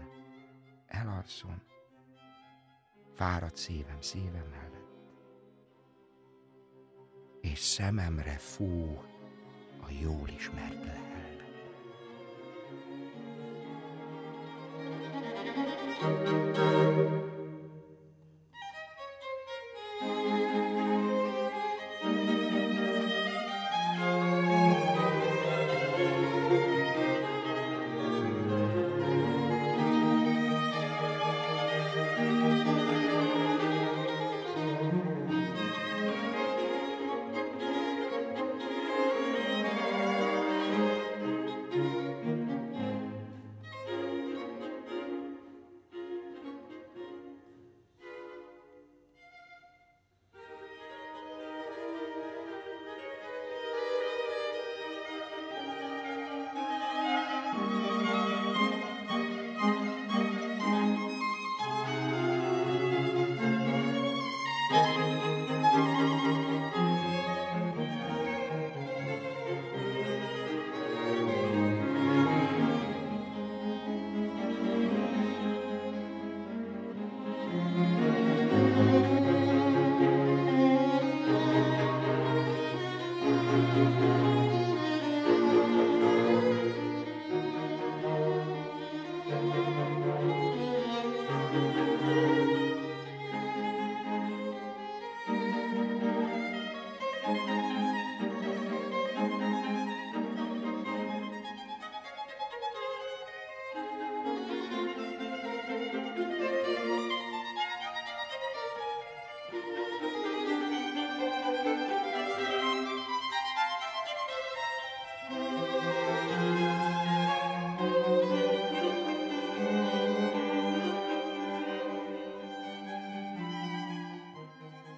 Elarszom, 0.87 1.61
fáradt 3.13 3.57
szívem 3.57 4.01
szívem 4.01 4.47
mellett. 4.51 4.89
És 7.41 7.59
szememre 7.59 8.37
fú 8.37 9.01
a 9.81 9.89
jól 10.01 10.29
ismert 10.29 10.83
lehel. 10.83 11.14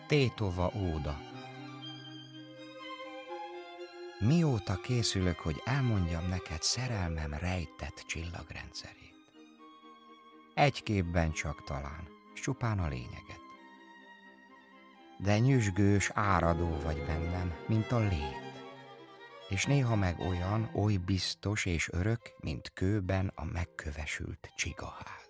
Tétova 0.08 0.72
óda 0.76 1.20
Mióta 4.20 4.76
készülök, 4.76 5.40
hogy 5.40 5.62
elmondjam 5.66 6.28
neked 6.28 6.62
szerelmem 6.62 7.34
rejtett 7.34 8.04
csillagrendszerét. 8.08 9.16
Egy 10.54 10.84
képben 10.84 11.32
csak 11.32 11.64
talán, 11.64 12.08
csupán 12.34 12.80
a 12.80 12.88
lényeget. 12.88 13.42
De 15.18 15.40
nyüzsgős, 15.40 16.12
áradó 16.14 16.78
vagy 16.84 17.06
bennem, 17.06 17.54
mint 17.68 17.92
a 17.92 18.00
lét, 18.00 18.64
és 19.50 19.66
néha 19.66 19.96
meg 19.96 20.20
olyan, 20.20 20.70
oly 20.74 20.96
biztos 20.96 21.66
és 21.66 21.90
örök, 21.92 22.22
mint 22.40 22.72
kőben 22.74 23.32
a 23.36 23.44
megkövesült 23.44 24.52
csigaház. 24.56 25.27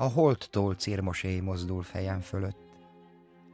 A 0.00 0.06
holttól 0.06 0.74
círmosé 0.74 1.40
mozdul 1.40 1.82
fejem 1.82 2.20
fölött, 2.20 2.58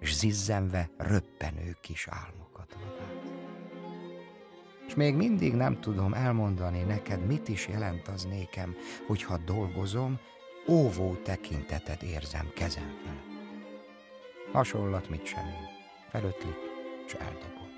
és 0.01 0.15
zizzenve 0.15 0.91
röppenő 0.97 1.77
kis 1.81 2.07
álmokat 2.11 2.73
vadász. 2.73 3.33
És 4.87 4.95
még 4.95 5.15
mindig 5.15 5.55
nem 5.55 5.81
tudom 5.81 6.15
elmondani 6.15 6.83
neked, 6.83 7.27
mit 7.27 7.49
is 7.49 7.69
jelent 7.69 8.09
az 8.09 8.25
nékem, 8.25 8.75
hogyha 9.07 9.39
dolgozom, 9.39 10.19
óvó 10.69 11.15
tekintetet 11.15 12.03
érzem 12.03 12.51
kezem 12.55 12.99
fel. 13.05 13.23
Hasonlat 14.53 15.09
mit 15.09 15.25
sem 15.25 15.47
én, 15.47 15.69
felötlik, 16.11 16.57
és 17.07 17.13
eldobom. 17.13 17.69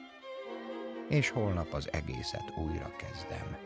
És 1.08 1.30
holnap 1.30 1.72
az 1.72 1.92
egészet 1.92 2.52
újra 2.58 2.92
kezdem. 2.96 3.56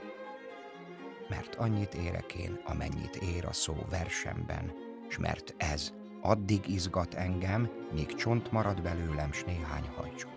Mert 1.29 1.55
annyit 1.55 1.95
érek 1.95 2.35
én, 2.35 2.61
amennyit 2.65 3.17
ér 3.17 3.47
a 3.47 3.53
szó 3.53 3.75
versemben, 3.91 4.89
s 5.11 5.19
mert 5.19 5.55
ez 5.57 5.93
addig 6.21 6.69
izgat 6.69 7.15
engem, 7.15 7.71
míg 7.93 8.15
csont 8.15 8.53
marad 8.53 8.83
belőlem 8.83 9.33
s 9.33 9.45
néhány 9.45 9.89
hajcsó. 9.97 10.29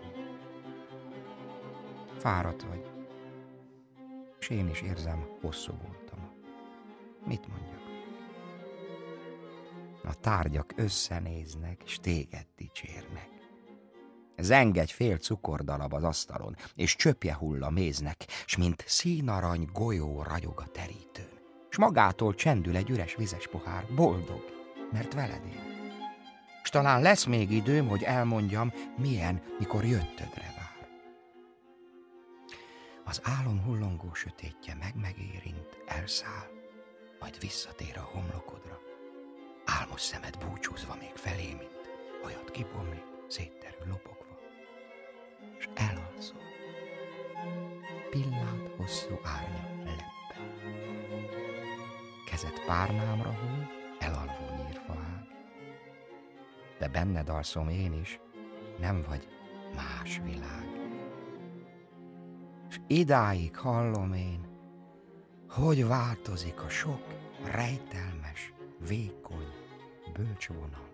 Fáradt 2.18 2.62
vagy, 2.62 2.90
és 4.38 4.48
én 4.48 4.68
is 4.68 4.80
érzem, 4.80 5.26
hosszú 5.40 5.72
voltam. 5.82 6.30
Mit 7.26 7.48
mondjak? 7.48 7.82
A 10.04 10.14
tárgyak 10.14 10.72
összenéznek, 10.76 11.82
s 11.84 11.98
téged 12.00 12.46
dicsérnek. 12.56 13.28
Zeng 14.38 14.76
egy 14.76 14.92
fél 14.92 15.16
cukordalab 15.16 15.92
az 15.92 16.04
asztalon, 16.04 16.56
és 16.74 16.96
csöpje 16.96 17.34
hull 17.34 17.62
a 17.62 17.70
méznek, 17.70 18.24
s 18.46 18.56
mint 18.56 18.84
színarany 18.86 19.68
golyó 19.72 20.22
ragyog 20.22 20.60
a 20.60 20.66
terítőn. 20.66 21.38
S 21.68 21.78
magától 21.78 22.34
csendül 22.34 22.76
egy 22.76 22.90
üres 22.90 23.14
vizes 23.14 23.48
pohár, 23.48 23.86
boldog, 23.94 24.53
mert 24.94 25.14
veled 25.14 25.46
él. 25.46 25.62
S 26.62 26.70
talán 26.70 27.02
lesz 27.02 27.24
még 27.24 27.50
időm, 27.50 27.88
hogy 27.88 28.02
elmondjam, 28.02 28.72
milyen, 28.96 29.42
mikor 29.58 29.84
jöttödre 29.84 30.52
vár. 30.56 30.88
Az 33.04 33.20
álom 33.22 33.62
hullongó 33.64 34.14
sötétje 34.14 34.74
meg-megérint, 34.74 35.78
elszáll, 35.86 36.50
majd 37.20 37.40
visszatér 37.40 37.98
a 37.98 38.08
homlokodra. 38.12 38.80
Álmos 39.64 40.00
szemed 40.00 40.38
búcsúzva 40.38 40.96
még 41.00 41.12
felé, 41.14 41.54
mint 41.58 41.90
hajat 42.22 42.50
kibomlik, 42.50 43.04
szétterül 43.28 43.86
lopogva, 43.86 44.38
és 45.58 45.68
elalszol. 45.74 46.42
Pillád 48.10 48.70
hosszú 48.76 49.20
árnya 49.22 49.84
leppe. 49.84 50.36
Kezed 52.30 52.64
párnámra 52.66 53.32
hull, 53.32 53.83
elalvó 54.04 54.64
nyírfa 54.64 54.92
ág. 54.92 55.26
De 56.78 56.88
benned 56.88 57.28
alszom 57.28 57.68
én 57.68 57.92
is, 57.92 58.20
nem 58.78 59.04
vagy 59.08 59.28
más 59.74 60.20
világ. 60.24 60.66
És 62.68 62.80
idáig 62.86 63.56
hallom 63.56 64.12
én, 64.12 64.46
hogy 65.48 65.86
változik 65.86 66.62
a 66.62 66.68
sok 66.68 67.02
rejtelmes, 67.44 68.52
vékony 68.88 69.52
bölcsvonal 70.12 70.92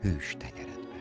hős 0.00 0.36
tenyered. 0.38 0.93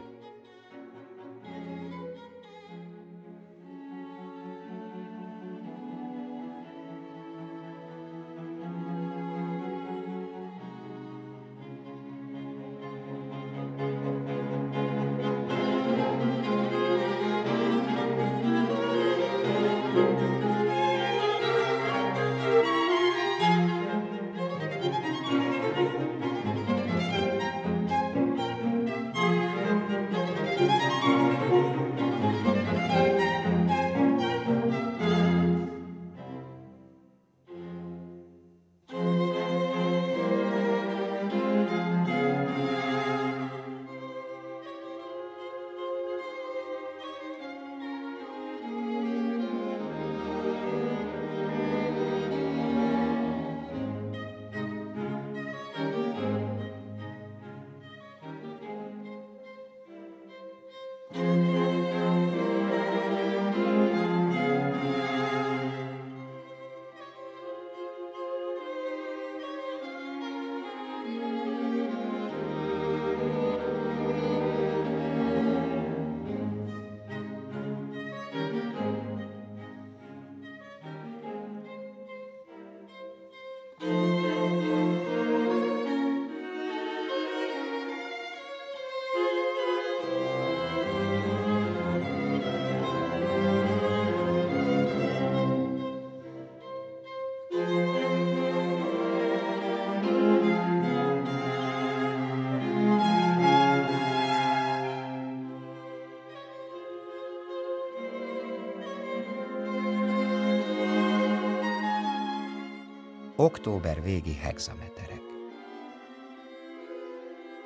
Október 113.44 114.04
végi 114.04 114.34
hexameterek. 114.34 115.22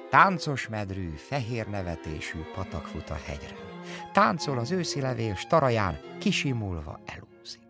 Táncos 0.10 0.68
medrű, 0.68 1.10
fehér 1.16 1.68
nevetésű 1.68 2.40
patak 2.56 2.86
fut 2.86 3.10
a 3.10 3.18
hegyről. 3.26 3.82
Táncol 4.14 4.58
az 4.58 4.72
őszi 4.72 5.02
levél 5.02 5.36
staraján, 5.36 6.00
kisimulva 6.20 7.00
elúszik. 7.06 7.62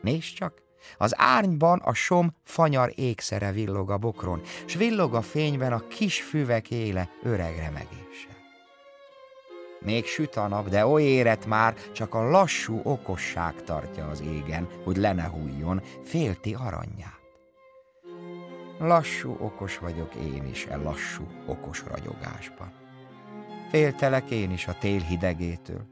Nézd 0.00 0.34
csak, 0.34 0.62
az 0.96 1.14
árnyban 1.18 1.78
a 1.78 1.94
som 1.94 2.34
fanyar 2.44 2.92
ékszere 2.94 3.52
villog 3.52 3.90
a 3.90 3.98
bokron, 3.98 4.40
s 4.66 4.74
villog 4.74 5.14
a 5.14 5.22
fényben 5.22 5.72
a 5.72 5.86
kis 5.86 6.22
füvek 6.22 6.70
éle 6.70 7.10
öreg 7.22 7.56
remegése. 7.56 7.99
Még 9.84 10.06
süt 10.06 10.36
a 10.36 10.48
nap, 10.48 10.68
de 10.68 10.86
oly 10.86 11.02
érett 11.02 11.46
már, 11.46 11.74
csak 11.92 12.14
a 12.14 12.30
lassú 12.30 12.80
okosság 12.82 13.62
tartja 13.62 14.06
az 14.06 14.20
égen, 14.20 14.68
hogy 14.84 14.96
le 14.96 15.12
ne 15.12 15.26
hújjon, 15.26 15.82
félti 16.04 16.54
aranyját. 16.54 17.20
Lassú 18.78 19.36
okos 19.40 19.78
vagyok 19.78 20.14
én 20.14 20.46
is 20.46 20.66
e 20.66 20.76
lassú 20.76 21.26
okos 21.46 21.84
ragyogásban. 21.88 22.72
Féltelek 23.70 24.30
én 24.30 24.50
is 24.50 24.66
a 24.66 24.78
tél 24.78 25.00
hidegétől. 25.00 25.86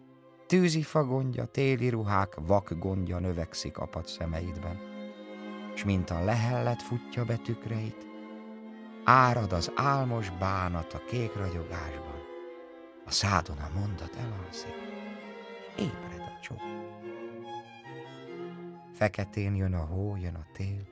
Tűzifa 0.47 1.05
gondja, 1.05 1.45
téli 1.45 1.89
ruhák, 1.89 2.35
vak 2.47 2.79
gondja 2.79 3.19
növekszik 3.19 3.79
apad 3.79 4.07
szemeidben. 4.07 4.81
S 5.75 5.85
mint 5.85 6.11
a 6.11 6.25
lehellet 6.25 6.83
futja 6.83 7.25
be 7.25 7.37
tükreit, 7.37 8.07
árad 9.05 9.53
az 9.53 9.73
álmos 9.75 10.31
bánat 10.31 10.93
a 10.93 11.03
kék 11.11 11.35
ragyogásban 11.35 12.18
a 13.09 13.11
szádon 13.11 13.59
a 13.59 13.71
mondat 13.79 14.17
elalszik, 14.17 14.75
ébred 15.79 16.21
a 16.21 16.41
csók. 16.41 16.63
Feketén 18.95 19.55
jön 19.55 19.75
a 19.75 19.85
hó, 19.85 20.17
jön 20.17 20.35
a 20.35 20.47
tél, 20.53 20.89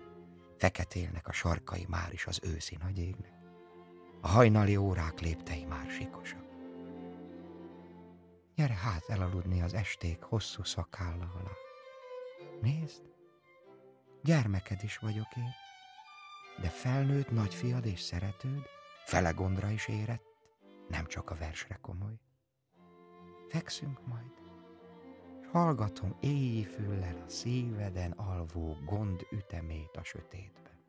feketélnek 0.59 1.29
a 1.29 1.33
sarkai 1.33 1.87
már 1.89 2.13
is 2.13 2.27
az 2.27 2.41
őszi 2.43 2.77
nagy 2.83 2.99
égnek. 2.99 3.33
A 4.21 4.29
hajnali 4.29 4.77
órák 4.77 5.21
léptei 5.21 5.65
már 5.65 5.91
sikosak. 5.91 6.45
Gyere 8.55 8.75
hát 8.75 9.05
elaludni 9.09 9.63
az 9.63 9.75
esték 9.75 10.23
hosszú 10.23 10.65
szakálla 10.65 11.33
alá. 11.41 11.53
Nézd, 12.61 13.03
gyermeked 14.23 14.83
is 14.83 14.99
vagyok 14.99 15.37
én, 15.37 15.51
de 16.61 16.69
felnőtt 16.69 17.31
nagyfiad 17.31 17.87
és 17.87 18.01
szeretőd, 18.01 18.63
fele 19.05 19.31
gondra 19.31 19.71
is 19.71 19.89
érett, 19.89 20.36
nem 20.89 21.07
csak 21.07 21.31
a 21.31 21.35
versre 21.35 21.79
komoly. 21.81 22.19
Fekszünk 23.49 24.07
majd, 24.07 24.33
és 25.41 25.47
hallgatom 25.53 26.17
éjjé 26.21 26.63
füllel 26.63 27.23
a 27.27 27.29
szíveden 27.29 28.11
alvó 28.11 28.77
gond 28.85 29.27
ütemét 29.31 29.97
a 29.97 30.05
sötétben. 30.05 30.85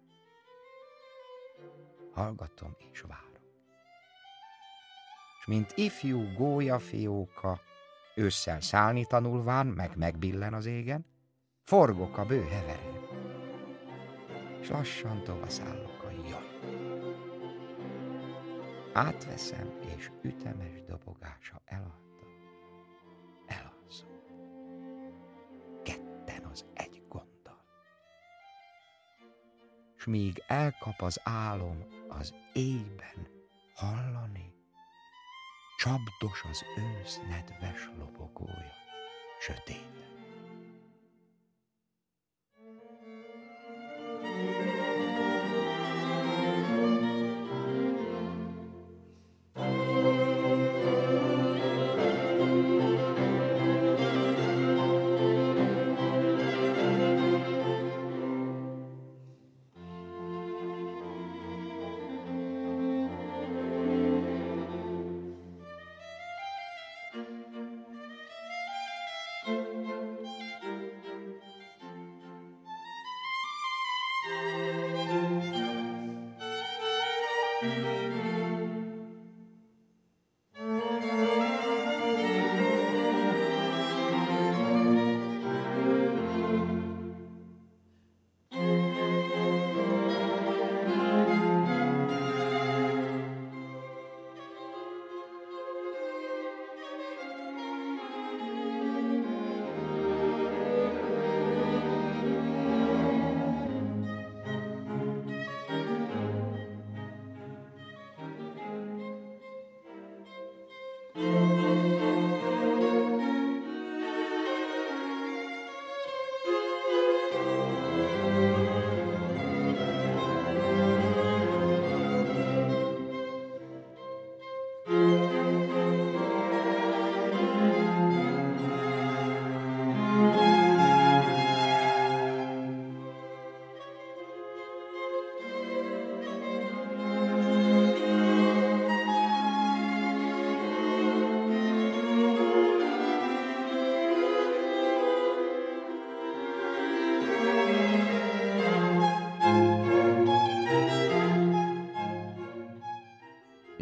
Hallgatom 2.12 2.76
és 2.92 3.02
várok. 3.02 3.26
És 5.40 5.46
mint 5.46 5.72
ifjú 5.76 6.34
gólyafióka, 6.34 7.62
ősszel 8.16 8.62
szállni 8.62 9.06
tanulván, 9.06 9.68
meg 9.68 9.98
megbillen 9.98 10.54
az 10.54 10.66
égen, 10.66 11.06
forgok 11.64 12.18
a 12.18 12.26
bő 12.26 12.44
heverén, 12.44 13.02
és 14.62 14.70
lassan 14.70 15.24
tovaszállok 15.24 15.97
Átveszem, 18.98 19.80
és 19.98 20.12
ütemes 20.22 20.84
dobogása 20.88 21.62
eladta. 21.66 22.26
Elalszom. 23.46 24.10
Ketten 25.84 26.44
az 26.52 26.66
egy 26.74 27.04
gonddal. 27.10 27.64
S 29.96 30.06
míg 30.06 30.44
elkap 30.48 31.02
az 31.02 31.20
álom 31.24 31.86
az 32.08 32.34
éjben 32.54 33.28
hallani, 33.74 34.54
Csapdos 35.78 36.44
az 36.50 36.64
ősz 36.78 37.20
nedves 37.30 37.90
lobogója, 37.98 38.74
sötét. 39.40 40.27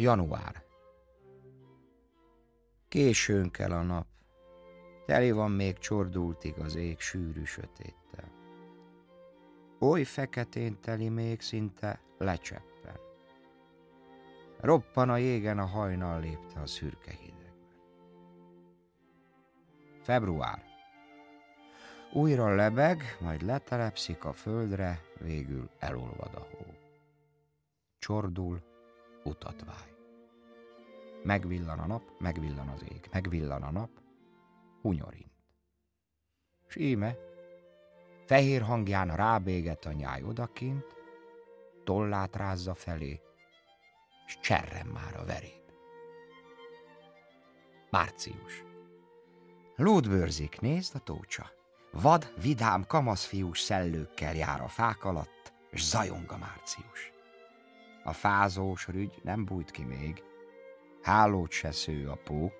Január. 0.06 0.64
Későn 2.88 3.52
kell 3.52 3.72
a 3.72 3.82
nap. 3.82 4.08
Teli 5.06 5.32
van 5.32 5.52
még 5.52 5.78
csordultig 5.78 6.60
az 6.60 6.76
ég 6.76 7.00
sűrű 7.00 7.44
sötéttel. 7.44 8.32
Oly 9.80 10.04
feketén 10.04 10.80
teli 10.82 11.10
még 11.10 11.42
szinte 11.42 12.02
lecseppen. 12.18 13.00
Roppan 14.60 15.10
a 15.10 15.18
jégen 15.18 15.60
a 15.60 15.66
hajnal 15.66 16.20
lépte 16.20 16.60
a 16.60 16.66
szürke 16.66 17.12
hidegben. 17.12 17.54
Február. 20.02 20.64
Újra 22.14 22.56
lebeg, 22.56 23.18
majd 23.20 23.42
letelepszik 23.42 24.26
a 24.26 24.34
földre, 24.34 25.02
végül 25.20 25.70
elolvad 25.80 26.36
a 26.36 26.48
hó. 26.52 26.66
Csordul, 28.00 28.62
utat 29.24 29.64
váj. 29.66 29.95
Megvillan 31.26 31.80
a 31.80 31.86
nap, 31.86 32.04
megvillan 32.20 32.68
az 32.68 32.84
ég, 32.90 33.10
megvillan 33.12 33.64
a 33.64 33.72
nap, 33.72 33.90
hunyorint. 34.82 35.32
S 36.68 36.76
íme, 36.76 37.16
fehér 38.26 38.62
hangján 38.62 39.16
rábéget 39.16 39.86
a 39.86 39.92
nyáj 39.92 40.24
odakint, 40.24 40.86
tollát 41.84 42.36
rázza 42.36 42.74
felé, 42.74 43.22
s 44.28 44.40
cserren 44.40 44.86
már 44.86 45.16
a 45.16 45.26
veréb. 45.26 45.72
Március. 47.90 48.64
Lódbőrzik, 49.76 50.60
nézd 50.60 50.96
a 50.96 51.00
tócsa. 51.00 51.52
Vad, 51.92 52.34
vidám, 52.42 52.86
kamaszfiús 52.88 53.60
szellőkkel 53.60 54.36
jár 54.36 54.62
a 54.62 54.68
fák 54.68 55.04
alatt, 55.04 55.54
és 55.70 55.84
zajong 55.84 56.32
a 56.32 56.38
március. 56.38 57.12
A 58.04 58.14
fázós 58.14 58.88
rügy 58.88 59.20
nem 59.24 59.46
bújt 59.46 59.72
ki 59.72 59.84
még, 59.84 60.24
hálót 61.06 61.52
se 61.52 61.72
sző 61.72 62.10
a 62.10 62.20
pók, 62.24 62.54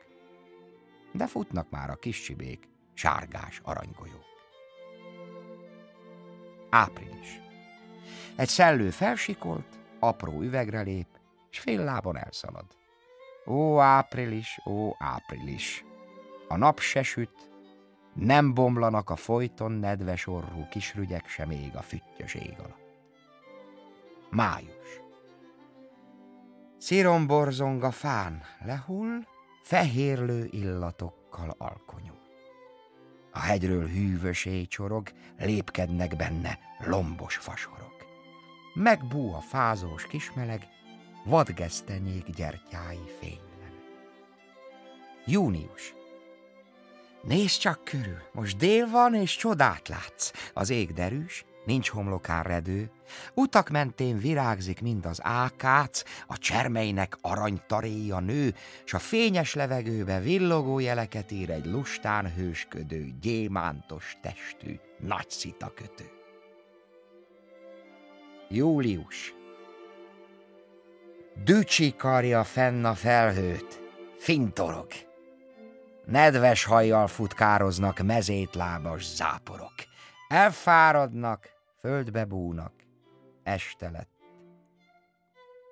de 1.12 1.28
futnak 1.28 1.70
már 1.70 1.90
a 1.90 1.96
kis 1.96 2.22
csibék, 2.22 2.68
sárgás 2.94 3.62
aranygolyók. 3.64 4.26
Április. 6.70 7.42
Egy 8.36 8.48
szellő 8.48 8.90
felsikolt, 8.90 9.80
apró 10.00 10.42
üvegre 10.42 10.82
lép, 10.82 11.08
s 11.50 11.60
fél 11.60 11.84
lábon 11.84 12.18
elszalad. 12.18 12.66
Ó, 13.46 13.80
április, 13.80 14.60
ó, 14.66 14.96
április! 14.98 15.86
A 16.48 16.58
nap 16.58 16.80
se 16.80 17.04
süt, 17.04 17.50
nem 18.14 18.54
bomlanak 18.54 19.10
a 19.10 19.16
folyton 19.16 19.72
nedves 19.72 20.28
orrú 20.28 20.68
kisrügyek 20.70 21.28
sem 21.28 21.48
még 21.48 21.76
a 21.76 21.82
füttyös 21.82 22.34
ég 22.34 22.56
alatt. 22.58 23.00
Május. 24.30 25.05
Sziromborzong 26.86 27.92
fán, 27.92 28.42
lehull, 28.66 29.26
fehérlő 29.64 30.48
illatokkal 30.52 31.56
alkonyul. 31.58 32.20
A 33.32 33.40
hegyről 33.40 33.88
hűvös 33.88 34.50
csorog, 34.68 35.12
lépkednek 35.38 36.16
benne 36.16 36.60
lombos 36.80 37.36
fasorok. 37.36 38.06
Megbú 38.74 39.34
a 39.34 39.40
fázós 39.40 40.08
kismeleg, 40.08 40.68
vadgesztenyék 41.24 42.30
gyertyái 42.30 43.10
fénylenek. 43.20 43.74
Június. 45.26 45.94
Nézd 47.24 47.60
csak 47.60 47.84
körül, 47.84 48.22
most 48.34 48.58
dél 48.58 48.90
van 48.90 49.16
és 49.16 49.36
csodát 49.36 49.88
látsz. 49.88 50.32
Az 50.54 50.70
ég 50.70 50.94
derűs, 50.94 51.46
nincs 51.66 51.90
homlokán 51.90 52.44
redő, 52.44 52.92
utak 53.34 53.70
mentén 53.70 54.18
virágzik 54.18 54.82
mind 54.82 55.06
az 55.06 55.20
ákác, 55.24 56.04
a 56.28 56.38
csermeinek 56.38 57.18
aranytaréja 57.22 58.20
nő, 58.20 58.56
s 58.84 58.94
a 58.94 59.00
fényes 59.00 59.54
levegőbe 59.54 60.20
villogó 60.20 60.80
jeleket 60.80 61.32
ír 61.32 61.50
egy 61.50 61.66
lustán 61.66 62.34
hősködő, 62.34 63.14
gyémántos 63.22 64.18
testű, 64.22 64.80
nagy 65.00 65.30
szita 65.30 65.74
kötő. 65.76 66.10
Július 68.50 69.34
Dücsi 71.44 71.96
karja 71.96 72.44
fenn 72.44 72.86
a 72.86 72.94
felhőt, 72.94 73.82
fintorog. 74.18 74.88
Nedves 76.06 76.64
hajjal 76.64 77.08
futkároznak 77.08 78.00
mezétlábas 78.00 79.06
záporok. 79.06 79.74
Elfáradnak, 80.28 81.50
földbe 81.86 82.26
búnak, 82.26 82.74
este 83.44 83.90
lett. 83.90 84.10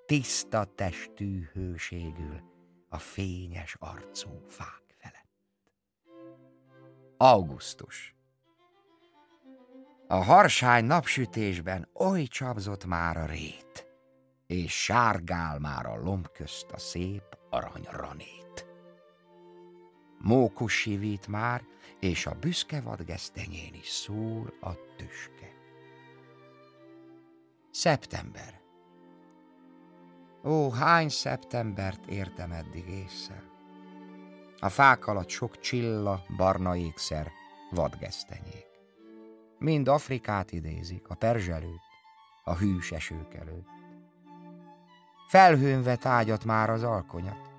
Tiszta 0.06 0.66
testű 0.76 1.50
hőségül 1.54 2.42
a 2.90 2.98
fényes 2.98 3.76
arcú 3.80 4.30
fák 4.48 4.84
felett. 4.98 5.30
Augusztus 7.18 8.16
A 10.08 10.16
harsány 10.16 10.86
napsütésben 10.86 11.90
oly 11.94 12.24
csapzott 12.24 12.86
már 12.86 13.18
a 13.18 13.26
rét, 13.26 13.88
és 14.48 14.84
sárgál 14.84 15.60
már 15.60 15.86
a 15.86 15.98
lomb 15.98 16.28
közt 16.32 16.72
a 16.72 16.78
szép 16.78 17.38
aranyranét. 17.50 18.66
Mókus 20.20 20.74
sivít 20.74 21.28
már, 21.28 21.64
és 22.00 22.26
a 22.26 22.36
büszke 22.40 22.82
vadgesztenyén 22.82 23.74
is 23.74 23.88
szól 23.88 24.54
a 24.62 24.96
tüske. 24.96 25.33
Szeptember. 27.74 28.62
Ó, 30.44 30.70
hány 30.70 31.10
szeptembert 31.10 32.06
értem 32.06 32.52
eddig 32.52 32.90
észre. 32.90 33.44
A 34.60 34.70
fák 34.70 35.08
alatt 35.08 35.30
sok 35.30 35.60
csilla, 35.60 36.24
barna 36.38 36.76
ékszer, 36.76 37.32
vadgesztenyék. 37.72 38.68
Mind 39.60 39.88
Afrikát 39.88 40.52
idézik, 40.52 41.08
a 41.08 41.16
perzselőt, 41.16 41.82
a 42.44 42.56
hűs 42.56 42.92
esők 42.92 43.34
előtt. 43.34 43.68
Felhőn 45.28 45.84
vet 45.84 46.06
ágyat 46.06 46.46
már 46.46 46.70
az 46.70 46.84
alkonyat, 46.84 47.50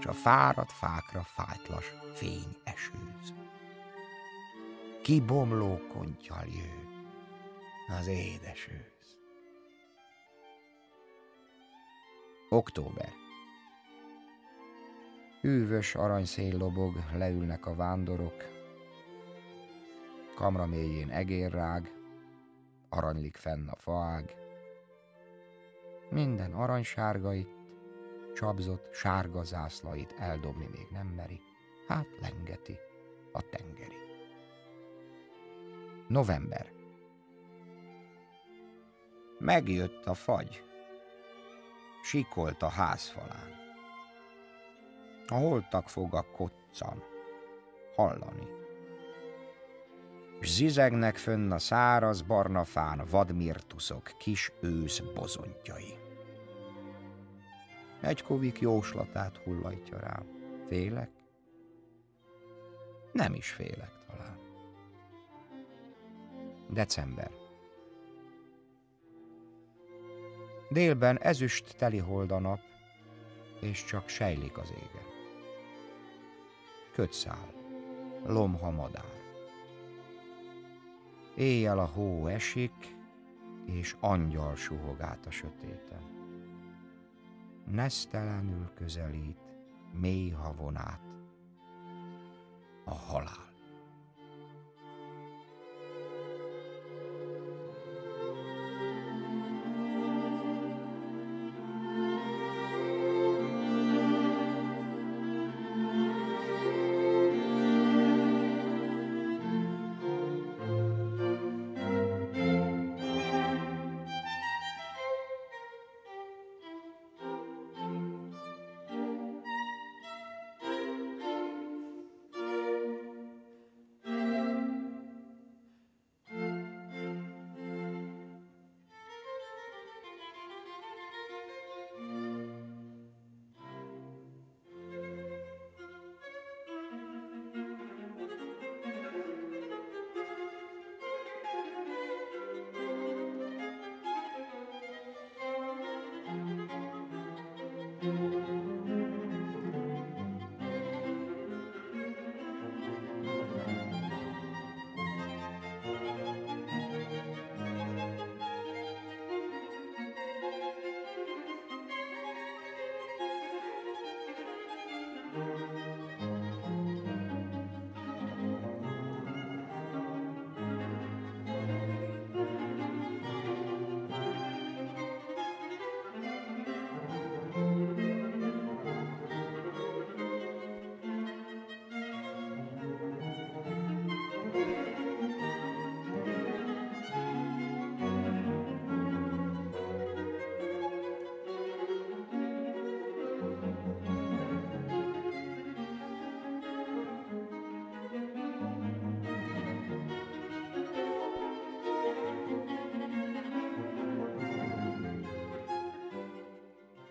s 0.00 0.06
a 0.06 0.12
fáradt 0.12 0.72
fákra 0.72 1.22
fájtlas 1.22 1.92
fény 2.14 2.56
esőz. 2.64 3.34
Kibomló 5.02 5.80
kontyal 5.92 6.44
jő 6.46 6.86
az 7.98 8.06
édes 8.06 8.68
Október 12.48 13.12
Hűvös 15.40 15.94
aranyszél 15.94 16.56
lobog, 16.56 16.94
leülnek 17.14 17.66
a 17.66 17.74
vándorok, 17.74 18.44
kamra 20.34 20.66
mélyén 20.66 21.10
egérrág, 21.10 21.92
aranylik 22.88 23.36
fenn 23.36 23.68
a 23.68 23.76
faág. 23.76 24.34
Minden 26.10 26.52
aranysárgait, 26.52 27.48
csapzott 28.34 28.92
sárga 28.92 29.42
zászlait 29.42 30.14
eldobni 30.18 30.68
még 30.72 30.86
nem 30.90 31.06
meri, 31.06 31.40
hát 31.88 32.06
lengeti 32.20 32.78
a 33.32 33.40
tengeri. 33.40 33.96
November 36.08 36.72
Megjött 39.38 40.04
a 40.04 40.14
fagy, 40.14 40.62
sikolt 42.06 42.62
a 42.62 42.68
házfalán. 42.68 43.54
A 45.26 45.34
holtak 45.34 45.88
foga 45.88 46.22
koccan, 46.22 47.02
hallani. 47.96 48.46
S 50.40 50.48
zizegnek 50.54 51.16
fönn 51.16 51.50
a 51.52 51.58
száraz 51.58 52.22
barna 52.22 52.64
fán 52.64 53.02
vadmirtuszok 53.10 54.12
kis 54.18 54.52
ősz 54.60 55.00
bozontjai. 55.14 55.98
Egy 58.00 58.22
kovik 58.22 58.60
jóslatát 58.60 59.36
hullajtja 59.36 59.98
rám. 59.98 60.26
Félek? 60.66 61.10
Nem 63.12 63.34
is 63.34 63.50
félek 63.50 63.92
talán. 64.06 64.38
December. 66.70 67.45
Délben 70.68 71.18
ezüst 71.18 71.76
teli 71.76 71.98
hold 71.98 72.30
a 72.30 72.38
nap, 72.38 72.60
és 73.60 73.84
csak 73.84 74.08
sejlik 74.08 74.58
az 74.58 74.70
égen. 74.70 75.06
Kötszál, 76.92 77.52
lomha 78.24 78.70
madár. 78.70 79.14
Éjjel 81.34 81.78
a 81.78 81.84
hó 81.84 82.26
esik, 82.26 82.96
és 83.66 83.96
angyal 84.00 84.56
suhog 84.56 85.00
át 85.00 85.26
a 85.26 85.30
sötéten. 85.30 86.14
Nesztelenül 87.66 88.70
közelít, 88.74 89.40
mély 89.92 90.30
havonát, 90.30 91.00
a 92.84 92.94
halál. 92.94 93.55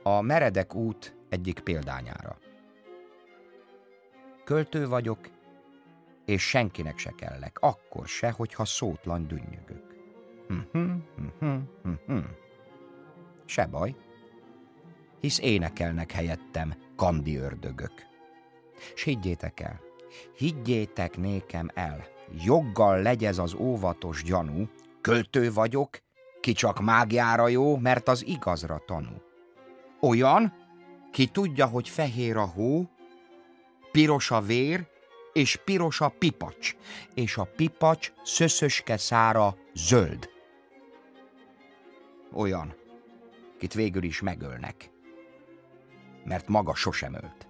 A 0.08 0.22
meredek 0.22 0.76
út 0.76 1.16
egyik 1.30 1.60
példányára. 1.60 2.38
Költő 4.44 4.88
vagyok, 4.88 5.20
és 6.26 6.48
senkinek 6.48 6.98
se 6.98 7.12
kellek, 7.12 7.58
akkor 7.60 8.08
se, 8.08 8.32
hogyha 8.32 8.66
szótlan 8.66 9.28
dünnyögök. 9.28 9.96
Se 13.46 13.66
baj, 13.66 13.96
hisz 15.20 15.40
énekelnek 15.40 16.12
helyettem 16.12 16.74
kandi 16.96 17.38
ördögök. 17.38 17.94
S 18.96 19.04
higgyétek 19.04 19.60
el, 19.60 19.80
higgyétek 20.38 21.18
nékem 21.18 21.70
el, 21.74 22.06
joggal 22.44 23.02
legyez 23.02 23.38
az 23.38 23.54
óvatos 23.54 24.24
gyanú, 24.24 24.70
költő 25.02 25.54
vagyok, 25.54 25.98
ki 26.42 26.52
csak 26.52 26.82
mágiára 26.82 27.48
jó, 27.48 27.78
mert 27.78 28.08
az 28.08 28.26
igazra 28.26 28.84
tanú. 28.86 29.25
Olyan, 30.00 30.54
ki 31.12 31.28
tudja, 31.28 31.66
hogy 31.66 31.90
fehér 31.90 32.38
a 32.38 32.46
hó, 32.46 32.90
piros 33.92 34.32
a 34.32 34.42
vér, 34.42 34.88
és 35.34 35.56
piros 35.66 36.02
a 36.02 36.10
pipacs, 36.10 36.76
és 37.14 37.38
a 37.38 37.44
pipacs 37.44 38.14
szöszöske 38.24 38.98
szára 38.98 39.58
zöld. 39.74 40.30
Olyan, 42.34 42.76
kit 43.58 43.74
végül 43.74 44.04
is 44.04 44.22
megölnek, 44.22 44.90
mert 46.24 46.48
maga 46.48 46.76
sosem 46.76 47.14
ölt. 47.14 47.45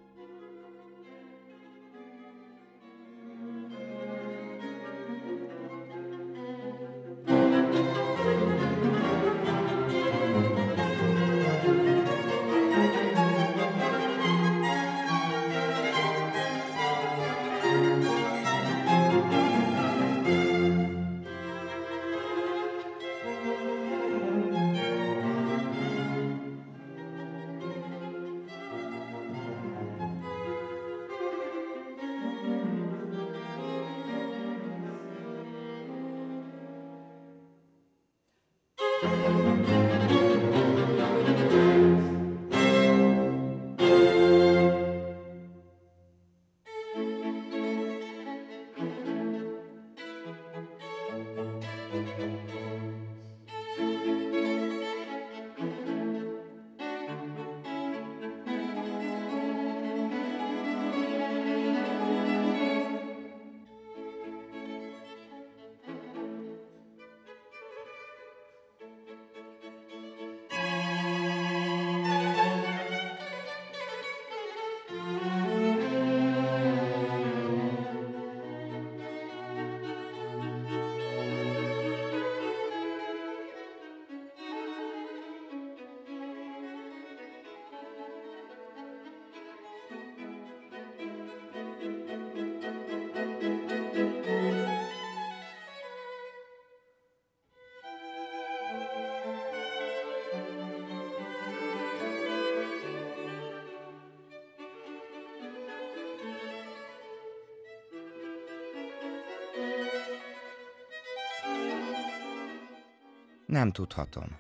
Nem 113.56 113.72
tudhatom. 113.72 114.40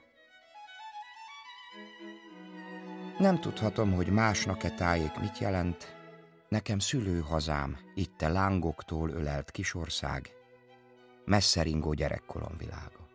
Nem 3.18 3.40
tudhatom, 3.40 3.94
hogy 3.94 4.08
másnak-e 4.08 4.70
tájék 4.70 5.20
mit 5.20 5.38
jelent. 5.38 5.96
Nekem 6.50 6.80
szülőhazám, 6.80 7.78
itt 7.94 8.22
a 8.22 8.30
lángoktól 8.30 9.10
ölelt 9.10 9.52
kisország, 9.52 10.32
messze 11.26 11.62
ringó 11.62 11.94
gyerekkorom 11.94 12.58
világa. 12.58 13.08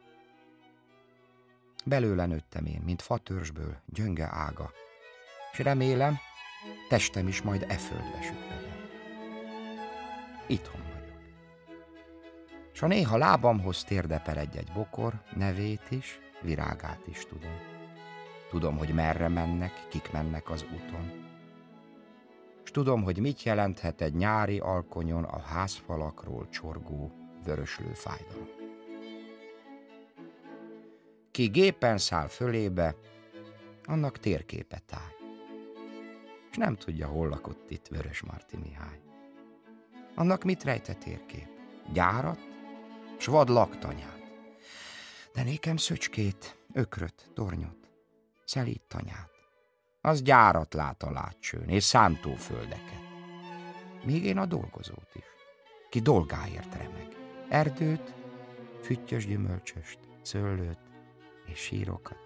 Belőle 1.85 2.27
nőttem 2.27 2.67
én, 2.67 2.81
mint 2.85 3.03
fatörzsből, 3.03 3.77
gyönge 3.87 4.29
ága, 4.33 4.71
és 5.53 5.59
remélem, 5.59 6.19
testem 6.89 7.29
is 7.29 7.43
majd 7.43 7.65
e 7.69 7.77
földbe 7.77 8.23
süppedel. 8.23 8.89
Itthon 10.47 10.90
s 12.81 12.83
ha 12.83 12.89
néha 12.89 13.17
lábamhoz 13.17 13.85
térdepel 13.85 14.37
egy-egy 14.37 14.73
bokor, 14.73 15.13
nevét 15.35 15.91
is, 15.91 16.21
virágát 16.43 17.07
is 17.07 17.27
tudom. 17.27 17.59
Tudom, 18.51 18.77
hogy 18.77 18.95
merre 18.95 19.29
mennek, 19.29 19.73
kik 19.89 20.13
mennek 20.13 20.51
az 20.51 20.65
úton. 20.75 21.13
S 22.63 22.71
tudom, 22.71 23.03
hogy 23.03 23.19
mit 23.19 23.43
jelenthet 23.43 24.01
egy 24.01 24.15
nyári 24.15 24.59
alkonyon 24.59 25.25
a 25.25 25.41
házfalakról 25.41 26.49
csorgó, 26.49 27.13
vöröslő 27.45 27.93
fájdalom. 27.93 28.49
Ki 31.31 31.47
gépen 31.47 31.99
száll 31.99 32.27
fölébe, 32.27 32.95
annak 33.85 34.19
térképe 34.19 34.79
táj. 34.87 35.15
És 36.51 36.57
nem 36.57 36.77
tudja, 36.77 37.07
hol 37.07 37.29
lakott 37.29 37.71
itt 37.71 37.87
Vörös 37.87 38.23
Marti 38.23 38.57
Mihály. 38.57 39.01
Annak 40.15 40.45
mit 40.45 40.65
rejte 40.65 40.95
térkép? 40.95 41.49
Gyárat? 41.93 42.50
S 43.21 43.27
vad 43.27 43.49
laktanyát. 43.49 44.21
De 45.33 45.43
nékem 45.43 45.77
szöcskét, 45.77 46.59
ökröt, 46.73 47.31
tornyot, 47.35 47.91
szelít 48.45 48.83
tanyát. 48.89 49.31
Az 50.01 50.23
gyárat 50.23 50.75
lát 50.75 51.03
a 51.03 51.11
látsőn, 51.11 51.69
és 51.69 51.85
szántóföldeket. 51.85 53.03
Még 54.05 54.25
én 54.25 54.39
a 54.39 54.47
dolgozót 54.47 55.11
is, 55.15 55.25
ki 55.91 56.01
dolgáért 56.01 56.75
remeg. 56.75 57.17
Erdőt, 57.49 58.15
füttyös 58.83 59.27
gyümölcsöst, 59.27 59.99
szőlőt 60.23 60.81
és 61.47 61.59
sírokat. 61.59 62.19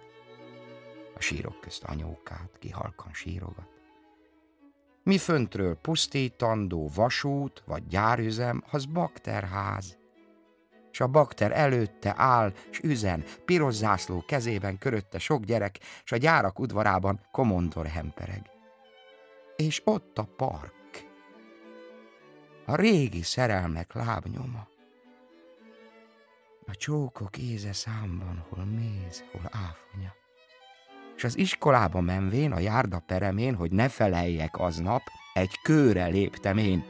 A 1.14 1.20
sírok 1.20 1.60
közt 1.60 1.82
anyókát, 1.84 2.50
ki 2.58 2.70
halkan 2.70 3.12
sírogat. 3.12 3.68
Mi 5.02 5.18
föntről 5.18 5.74
pusztítandó 5.74 6.90
vasút 6.94 7.62
vagy 7.66 7.86
gyárüzem, 7.86 8.64
az 8.70 8.84
bakterház, 8.84 9.96
s 10.94 11.00
a 11.00 11.06
bakter 11.06 11.52
előtte 11.52 12.14
áll, 12.16 12.52
s 12.70 12.78
üzen, 12.82 13.24
piros 13.44 13.74
zászló 13.74 14.24
kezében 14.26 14.78
körötte 14.78 15.18
sok 15.18 15.44
gyerek, 15.44 15.78
s 16.04 16.12
a 16.12 16.16
gyárak 16.16 16.58
udvarában 16.58 17.20
komondor 17.32 17.86
hempereg. 17.86 18.50
És 19.56 19.80
ott 19.84 20.18
a 20.18 20.28
park. 20.36 20.72
A 22.66 22.74
régi 22.76 23.22
szerelmek 23.22 23.92
lábnyoma. 23.92 24.68
A 26.66 26.74
csókok 26.76 27.38
éze 27.38 27.72
számban, 27.72 28.44
hol 28.48 28.64
méz, 28.64 29.24
hol 29.32 29.44
áfonya. 29.44 30.14
És 31.16 31.24
az 31.24 31.38
iskolába 31.38 32.00
menvén, 32.00 32.52
a 32.52 32.58
járda 32.58 33.02
peremén, 33.06 33.54
hogy 33.54 33.70
ne 33.70 33.88
feleljek 33.88 34.58
aznap, 34.58 35.02
egy 35.32 35.60
kőre 35.62 36.06
léptem 36.06 36.58
én. 36.58 36.84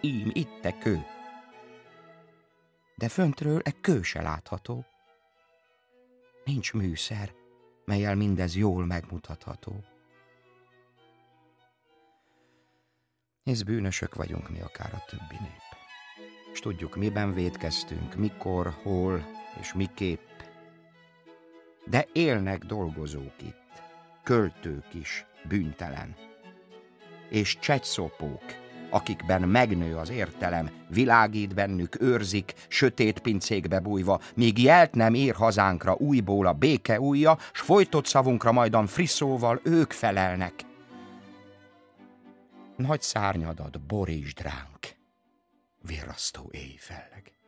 Ím 0.00 0.30
itt 0.32 0.60
te 0.60 0.78
kő 0.78 1.04
de 3.00 3.08
föntről 3.08 3.60
egy 3.64 3.80
kő 3.80 4.02
se 4.02 4.22
látható. 4.22 4.84
Nincs 6.44 6.72
műszer, 6.72 7.32
melyel 7.84 8.14
mindez 8.14 8.56
jól 8.56 8.86
megmutatható. 8.86 9.84
Hisz 13.42 13.62
bűnösök 13.62 14.14
vagyunk 14.14 14.50
mi 14.50 14.60
akár 14.60 14.94
a 14.94 15.04
többi 15.10 15.36
nép. 15.40 15.62
És 16.52 16.58
tudjuk, 16.58 16.96
miben 16.96 17.32
védkeztünk, 17.32 18.14
mikor, 18.14 18.76
hol 18.82 19.26
és 19.60 19.72
miképp. 19.72 20.28
De 21.86 22.06
élnek 22.12 22.64
dolgozók 22.64 23.42
itt, 23.42 23.82
költők 24.22 24.94
is, 24.94 25.26
bűntelen. 25.48 26.16
És 27.28 27.58
csegyszopók, 27.58 28.44
akikben 28.90 29.42
megnő 29.42 29.96
az 29.96 30.10
értelem, 30.10 30.70
világít 30.88 31.54
bennük, 31.54 32.00
őrzik, 32.00 32.54
sötét 32.68 33.18
pincékbe 33.18 33.80
bújva, 33.80 34.20
míg 34.34 34.62
jelt 34.62 34.94
nem 34.94 35.14
ír 35.14 35.34
hazánkra 35.34 35.94
újból 35.94 36.46
a 36.46 36.52
béke 36.52 37.00
újja, 37.00 37.38
s 37.52 37.60
folytott 37.60 38.06
szavunkra 38.06 38.52
majdan 38.52 38.86
frisszóval 38.86 39.60
ők 39.64 39.92
felelnek. 39.92 40.52
Nagy 42.76 43.02
szárnyadat 43.02 43.80
borítsd 43.80 44.40
ránk, 44.40 44.96
virrasztó 45.82 46.50
éjfelleg. 46.52 47.39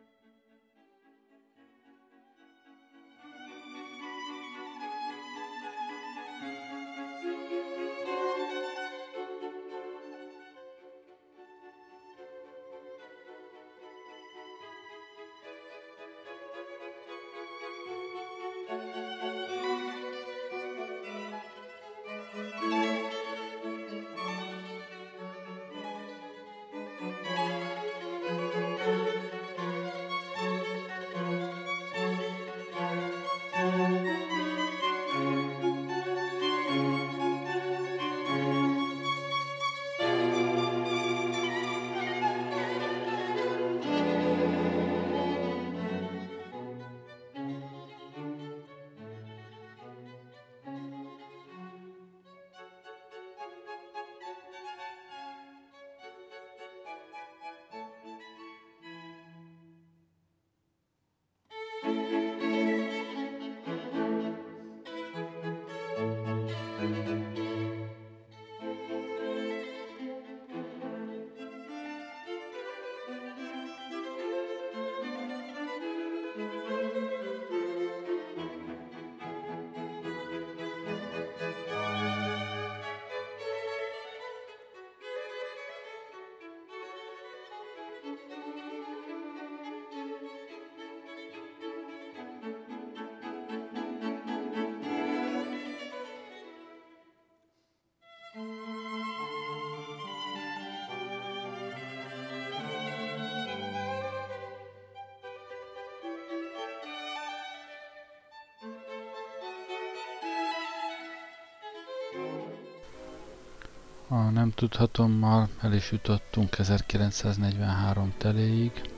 A 114.12 114.30
nem 114.30 114.50
tudhatommal 114.54 115.48
el 115.60 115.72
is 115.72 115.90
jutottunk 115.90 116.58
1943 116.58 118.14
teléig. 118.18 118.90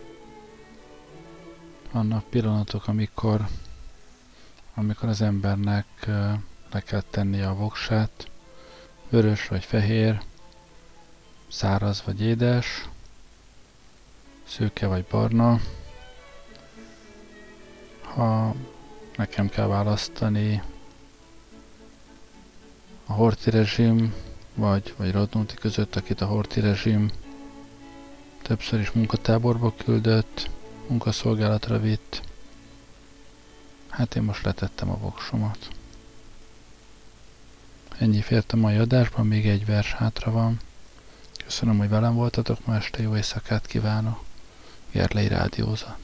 Vannak 1.92 2.24
pillanatok, 2.24 2.88
amikor, 2.88 3.46
amikor 4.74 5.08
az 5.08 5.20
embernek 5.20 5.86
le 6.70 6.80
kell 6.84 7.02
tenni 7.10 7.40
a 7.40 7.54
voksát, 7.54 8.30
vörös 9.08 9.48
vagy 9.48 9.64
fehér, 9.64 10.22
száraz 11.48 12.02
vagy 12.04 12.20
édes, 12.20 12.88
szőke 14.44 14.86
vagy 14.86 15.04
barna. 15.04 15.60
Ha 18.00 18.54
nekem 19.16 19.48
kell 19.48 19.66
választani 19.66 20.62
a 23.06 23.12
Horti 23.12 23.50
rezsim 23.50 24.14
vagy, 24.54 24.94
vagy 24.96 25.12
Radnóti 25.12 25.54
között, 25.54 25.96
akit 25.96 26.20
a 26.20 26.26
Horti 26.26 26.60
rezsim 26.60 27.10
többször 28.42 28.80
is 28.80 28.90
munkatáborba 28.90 29.74
küldött, 29.76 30.50
munkaszolgálatra 30.86 31.80
vitt. 31.80 32.22
Hát 33.88 34.16
én 34.16 34.22
most 34.22 34.44
letettem 34.44 34.90
a 34.90 34.98
voksomat. 34.98 35.68
Ennyi 37.98 38.20
fért 38.20 38.52
a 38.52 38.56
mai 38.56 38.76
adásban, 38.76 39.26
még 39.26 39.48
egy 39.48 39.66
vers 39.66 39.92
hátra 39.92 40.30
van. 40.30 40.60
Köszönöm, 41.44 41.78
hogy 41.78 41.88
velem 41.88 42.14
voltatok, 42.14 42.66
ma 42.66 42.74
este 42.74 43.02
jó 43.02 43.16
éjszakát 43.16 43.66
kívánok. 43.66 44.24
Gerlei 44.90 45.28
Rádiózat. 45.28 46.03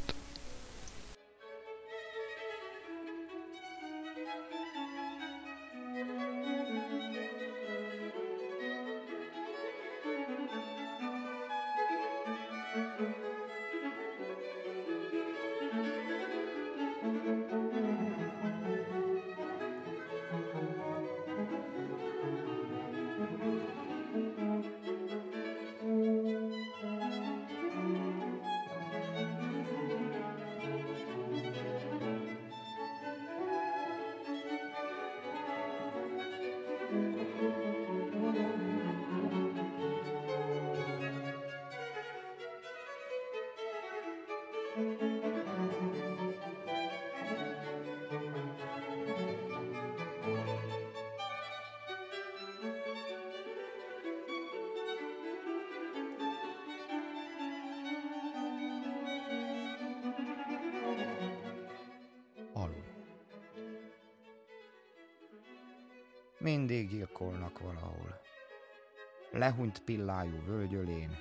Lehunyt 69.71 69.85
pillájú 69.85 70.45
völgyölén, 70.45 71.16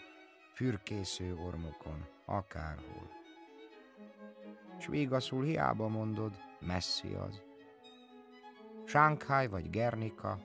fürkésző 0.53 1.35
ormokon, 1.35 2.05
akárhol. 2.25 3.09
S 4.79 4.87
végaszul 4.87 5.43
hiába 5.43 5.87
mondod, 5.87 6.33
messzi 6.59 7.13
az. 7.13 7.41
Sánkhái 8.85 9.47
vagy 9.47 9.69
Gernika, 9.69 10.39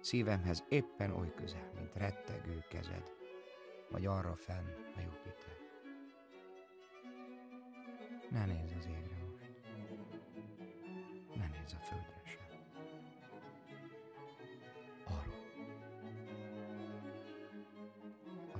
szívemhez 0.00 0.64
éppen 0.68 1.10
oly 1.10 1.32
közel, 1.34 1.70
mint 1.74 1.94
rettegő 1.94 2.64
kezed, 2.68 3.04
vagy 3.90 4.06
arra 4.06 4.36
fenn 4.36 4.66
a 4.96 5.00
Jupiter. 5.00 5.56
Ne 8.30 8.44
nézz 8.44 8.72
az 8.78 8.86
égre 8.86 9.11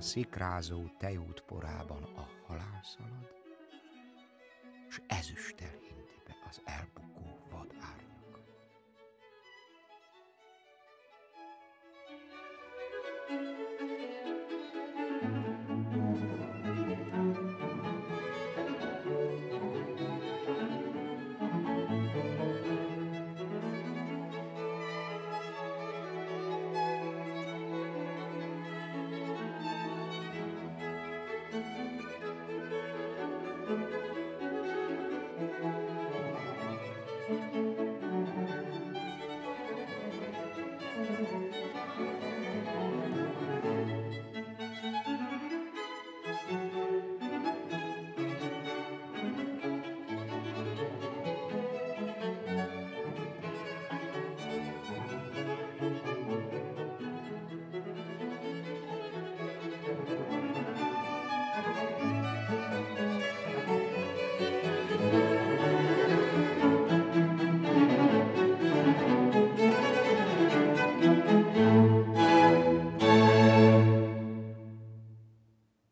szikrázó 0.03 0.83
tejút 0.97 1.41
porában 1.41 2.03
a 2.03 2.27
halál 2.47 2.81
szalad, 2.83 3.29
s 4.89 5.01
ezüstel 5.07 5.71
hinti 5.81 6.21
be 6.25 6.35
az 6.49 6.61
elbukó. 6.65 7.42